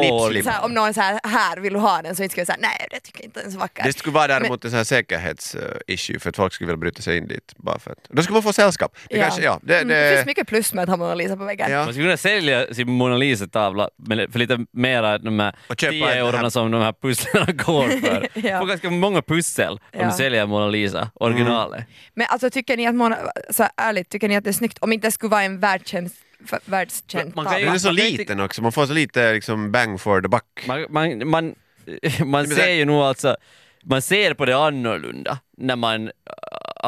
här, 0.45 0.63
om 0.65 0.73
någon 0.73 0.93
säger 0.93 1.19
här 1.23 1.57
vill 1.57 1.73
du 1.73 1.79
ha 1.79 2.01
den 2.01 2.15
så 2.15 2.23
inte 2.23 2.31
skulle 2.31 2.41
jag 2.41 2.47
säga 2.47 2.57
nej 2.61 2.87
det 2.91 2.99
tycker 2.99 3.19
jag 3.19 3.25
inte 3.25 3.41
är 3.41 3.49
så 3.51 3.57
vacker. 3.57 3.83
Det 3.83 3.93
skulle 3.93 4.13
vara 4.13 4.27
däremot 4.27 4.65
en 4.65 4.71
sån 4.71 4.77
här 4.77 4.83
säkerhetsissue 4.83 6.19
för 6.19 6.29
att 6.29 6.35
folk 6.35 6.53
skulle 6.53 6.67
vilja 6.67 6.77
bryta 6.77 7.01
sig 7.01 7.17
in 7.17 7.27
dit. 7.27 7.53
Bara 7.57 7.79
för 7.79 7.91
att. 7.91 7.97
Då 8.09 8.21
skulle 8.23 8.33
man 8.33 8.43
få 8.43 8.53
sällskap. 8.53 8.97
Det 9.09 9.17
Ja. 9.17 9.23
kanske, 9.23 9.41
ja, 9.41 9.59
det, 9.63 9.75
Mm, 9.75 9.87
det 9.87 10.09
finns 10.09 10.21
det, 10.21 10.25
mycket 10.25 10.47
plus 10.47 10.73
med 10.73 10.83
att 10.83 10.89
ha 10.89 10.97
Mona 10.97 11.15
Lisa 11.15 11.37
på 11.37 11.43
väggen. 11.43 11.71
ja. 11.71 11.77
Man 11.77 11.93
skulle 11.93 12.05
kunna 12.05 12.17
sälja 12.17 12.73
sin 12.73 12.91
Mona 12.91 13.17
Lisa-tavla 13.17 13.89
men 13.95 14.31
för 14.31 14.39
lite 14.39 14.65
mera 14.71 15.17
de 15.17 15.39
här 15.39 15.55
Och 15.69 15.79
köpa 15.79 15.91
10 15.91 16.05
en 16.11 16.17
eurona 16.17 16.49
som 16.49 16.71
de 16.71 16.81
här 16.81 16.93
pusslen 17.01 17.57
går 17.57 17.87
för. 18.01 18.27
Ja. 18.45 18.63
Ganska 18.65 18.89
många 18.99 19.21
pussel 19.21 19.71
om 19.73 19.79
Ja. 19.91 20.05
du 20.05 20.12
säljer 20.12 20.45
Mona 20.45 20.67
Lisa, 20.67 21.10
originalet. 21.13 21.86
Men 22.13 22.27
alltså 22.29 22.49
tycker 22.49 22.77
ni 22.77 22.88
att 22.88 22.95
Mona, 22.95 23.17
så 23.49 23.63
här, 23.63 23.71
ärligt, 23.77 24.10
tycker 24.10 24.27
ni 24.27 24.36
att 24.36 24.43
det 24.43 24.49
är 24.49 24.53
snyggt 24.53 24.77
om 24.81 24.91
inte 24.93 25.08
det 25.08 25.12
skulle 25.12 25.29
vara 25.31 25.43
en 25.43 25.60
världskänd, 25.60 26.10
världskänd 26.65 27.36
Man 27.36 27.45
kan 27.45 27.60
ju- 27.60 27.65
Den 27.65 27.73
är 27.75 27.79
så 27.79 27.91
liten 27.91 28.39
också, 28.39 28.62
man 28.62 28.71
får 28.71 28.86
så 28.86 28.93
lite 28.93 29.34
liksom 29.34 29.71
bang 29.71 30.01
for 30.01 30.21
the 30.21 30.27
buck. 30.27 30.63
Man, 30.67 30.86
man, 30.89 31.27
man, 31.27 31.55
man 32.25 32.47
ser 32.47 32.69
ju 32.73 32.86
nog 32.86 33.01
alltså, 33.01 33.36
man 33.84 34.01
ser 34.01 34.34
på 34.34 34.45
det 34.45 34.58
annorlunda 34.58 35.38
när 35.58 35.75
man 35.75 36.12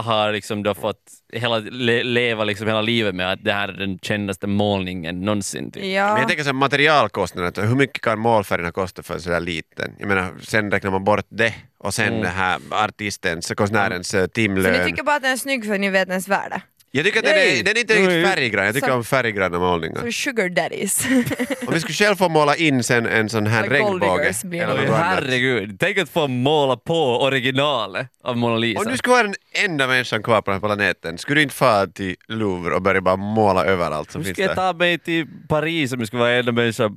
har 0.02 0.32
liksom 0.32 0.64
då 0.64 0.74
fått 0.74 0.98
hela, 1.34 1.58
le, 1.60 2.04
leva 2.04 2.44
liksom 2.44 2.68
hela 2.68 2.82
livet 2.82 3.16
med 3.16 3.32
att 3.32 3.44
det 3.44 3.54
här 3.54 3.68
är 3.68 3.74
den 3.74 4.00
kändaste 4.00 4.48
målningen 4.48 5.22
någonsin. 5.22 5.72
Typ. 5.72 5.84
Men 5.84 5.92
Ja. 5.92 6.20
jag 6.20 6.28
tänker 6.28 6.44
så 6.44 6.48
här, 6.50 6.54
materialkostnaden, 6.54 7.50
att 7.50 7.58
hur 7.58 7.76
mycket 7.76 8.02
kan 8.02 8.20
målfärgerna 8.20 8.72
kosta 8.72 9.04
för 9.04 9.14
en 9.14 9.22
sådär 9.22 9.40
liten? 9.40 9.94
Jag 10.00 10.08
menar, 10.08 10.34
sen 10.42 10.72
räknar 10.72 10.92
man 10.92 11.04
bort 11.04 11.26
det 11.30 11.54
och 11.80 11.94
sen 11.94 12.08
Mm. 12.08 12.22
det 12.22 12.28
här 12.30 12.60
artistens, 12.72 13.52
konstnärens 13.58 14.14
eh, 14.14 14.18
Så 14.20 14.24
ni 14.24 14.30
timlön. 14.30 14.86
tycker 14.86 15.04
bara 15.04 15.16
att 15.16 15.22
den 15.22 15.32
är 15.32 15.38
snygg 15.38 15.66
för 15.66 15.74
att 15.74 15.80
ni 15.80 15.90
vet 15.90 16.08
dens 16.08 16.28
värde? 16.28 16.62
Jag 16.92 17.06
tycker 17.06 17.20
att 17.20 17.26
den 17.26 17.36
är, 17.38 17.64
den 17.64 17.78
är 17.78 17.82
inte 17.82 17.94
riktigt 17.94 18.28
färggrann, 18.28 18.66
jag 18.66 18.76
tycker 18.76 18.88
Så- 18.88 18.94
om 18.94 19.04
färggranna 19.04 19.60
målningar. 19.60 20.02
Så 20.02 20.12
sugar 20.12 20.50
daddies. 20.50 21.06
Om 21.68 21.74
vi 21.74 21.80
skulle 21.80 21.94
själv 21.94 22.16
få 22.16 22.30
måla 22.30 22.56
in 22.56 22.84
sen 22.84 23.06
en 23.06 23.30
sån 23.30 23.48
här 23.48 23.64
Like 23.64 23.80
gold 23.80 24.04
regnbåge 24.04 24.24
diggers 24.24 24.44
blir 24.44 24.62
eller 24.62 24.74
det. 24.74 24.80
Oj, 24.82 24.86
något 24.88 24.96
annat. 24.96 25.24
herregud, 25.24 25.78
tänk 25.80 25.98
att 25.98 26.10
få 26.10 26.28
måla 26.28 26.78
på 26.78 27.22
originalet 27.22 28.08
av 28.24 28.38
Mona 28.38 28.56
Lisa. 28.58 28.80
Om 28.82 28.88
du 28.92 28.98
skulle 28.98 29.14
vara 29.14 29.24
den 29.24 29.36
enda 29.52 29.88
människan 29.88 30.24
kvar 30.24 30.42
på 30.42 30.52
den 30.52 30.62
här 30.62 30.68
planeten, 30.68 31.18
skulle 31.18 31.40
du 31.40 31.44
inte 31.44 31.56
fara 31.56 31.88
till 31.88 32.16
Louvre 32.28 32.76
och 32.76 32.82
börja 32.82 33.02
bara 33.02 33.16
måla 33.16 33.66
överallt 33.66 34.12
som 34.12 34.22
Hur 34.22 34.26
finns 34.26 34.36
ska 34.36 34.42
jag 34.44 34.52
där? 34.52 34.56
ta 34.56 34.74
mig 34.74 35.00
till 35.00 35.28
Paris 35.50 35.94
om 35.94 36.00
jag 36.00 36.08
ska 36.08 36.18
vara 36.18 36.32
enda 36.34 36.52
människa 36.52 36.90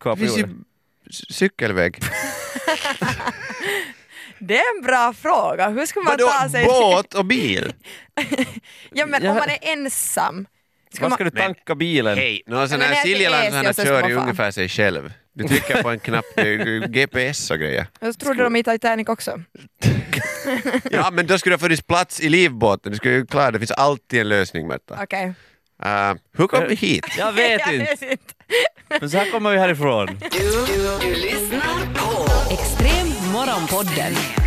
kvar 0.00 0.10
Det 0.10 0.10
på 0.10 0.16
finns 0.16 0.36
ju 0.36 0.40
jorden? 0.40 0.64
c- 1.10 1.24
cykelväg. 1.30 1.98
Det 4.38 4.58
är 4.58 4.76
en 4.78 4.82
bra 4.86 5.12
fråga. 5.12 5.68
Hur 5.68 5.86
ska 5.86 6.00
man 6.00 6.10
Vadå, 6.18 6.26
ta 6.42 6.48
sig... 6.48 6.64
båt 6.64 7.14
och 7.14 7.24
bil? 7.24 7.72
Ja 8.92 9.06
men 9.06 9.22
Ja. 9.24 9.30
om 9.30 9.36
man 9.36 9.48
är 9.50 9.58
ensam. 9.62 10.46
Ska 10.92 11.02
Var 11.02 11.08
man... 11.08 11.16
ska 11.16 11.24
du 11.24 11.30
tanka 11.30 11.74
bilen? 11.74 12.18
Hej, 12.18 12.42
någon 12.46 12.68
sån 12.68 12.78
Men 12.78 12.88
här 12.88 12.94
det 12.94 13.00
är 13.00 13.02
Siljaland 13.14 13.42
till 13.42 13.52
sån 13.52 13.56
här 13.58 13.64
Eesio, 13.70 13.82
så 13.82 13.86
kör 13.86 14.08
ju 14.08 14.14
man 14.14 14.22
ungefär 14.22 14.50
sig 14.50 14.68
själv. 14.68 15.12
Du 15.32 15.44
trycker 15.48 15.82
på 15.82 15.90
en 15.90 15.98
knapp, 15.98 16.24
GPS 16.88 17.50
och 17.50 17.58
grejer. 17.58 17.86
Jag 18.00 18.18
trodde 18.18 18.42
de 18.42 18.56
i 18.56 18.62
Titanic 18.62 19.08
också. 19.08 19.42
Ja 20.90 21.10
men 21.12 21.26
då 21.26 21.38
skulle 21.38 21.52
det 21.52 21.56
ha 21.56 21.60
funnits 21.66 21.82
plats 21.82 22.20
i 22.20 22.28
livbåten, 22.28 22.92
du 22.92 22.96
skulle 22.98 23.14
ju 23.14 23.26
klara 23.26 23.50
det, 23.50 23.58
finns 23.58 23.70
alltid 23.70 24.20
en 24.20 24.28
lösning 24.28 24.66
Märta. 24.68 24.98
Okej. 25.02 25.32
Uh, 25.84 26.14
hur 26.38 26.46
kom 26.46 26.64
vi 26.68 26.74
hit? 26.74 27.06
Jag 27.18 27.32
vet 27.32 27.60
Jag 27.66 27.74
inte, 27.74 27.90
vet 27.90 28.02
inte. 28.02 28.34
men 29.00 29.10
så 29.10 29.16
här 29.18 29.30
kommer 29.30 29.50
vi 29.50 29.58
härifrån. 29.58 30.06
Du, 30.06 30.38
du 31.00 31.14
lyssnar 31.14 31.94
på 31.94 32.26
Extrem 32.52 33.05
Morgonpodden. 33.36 34.45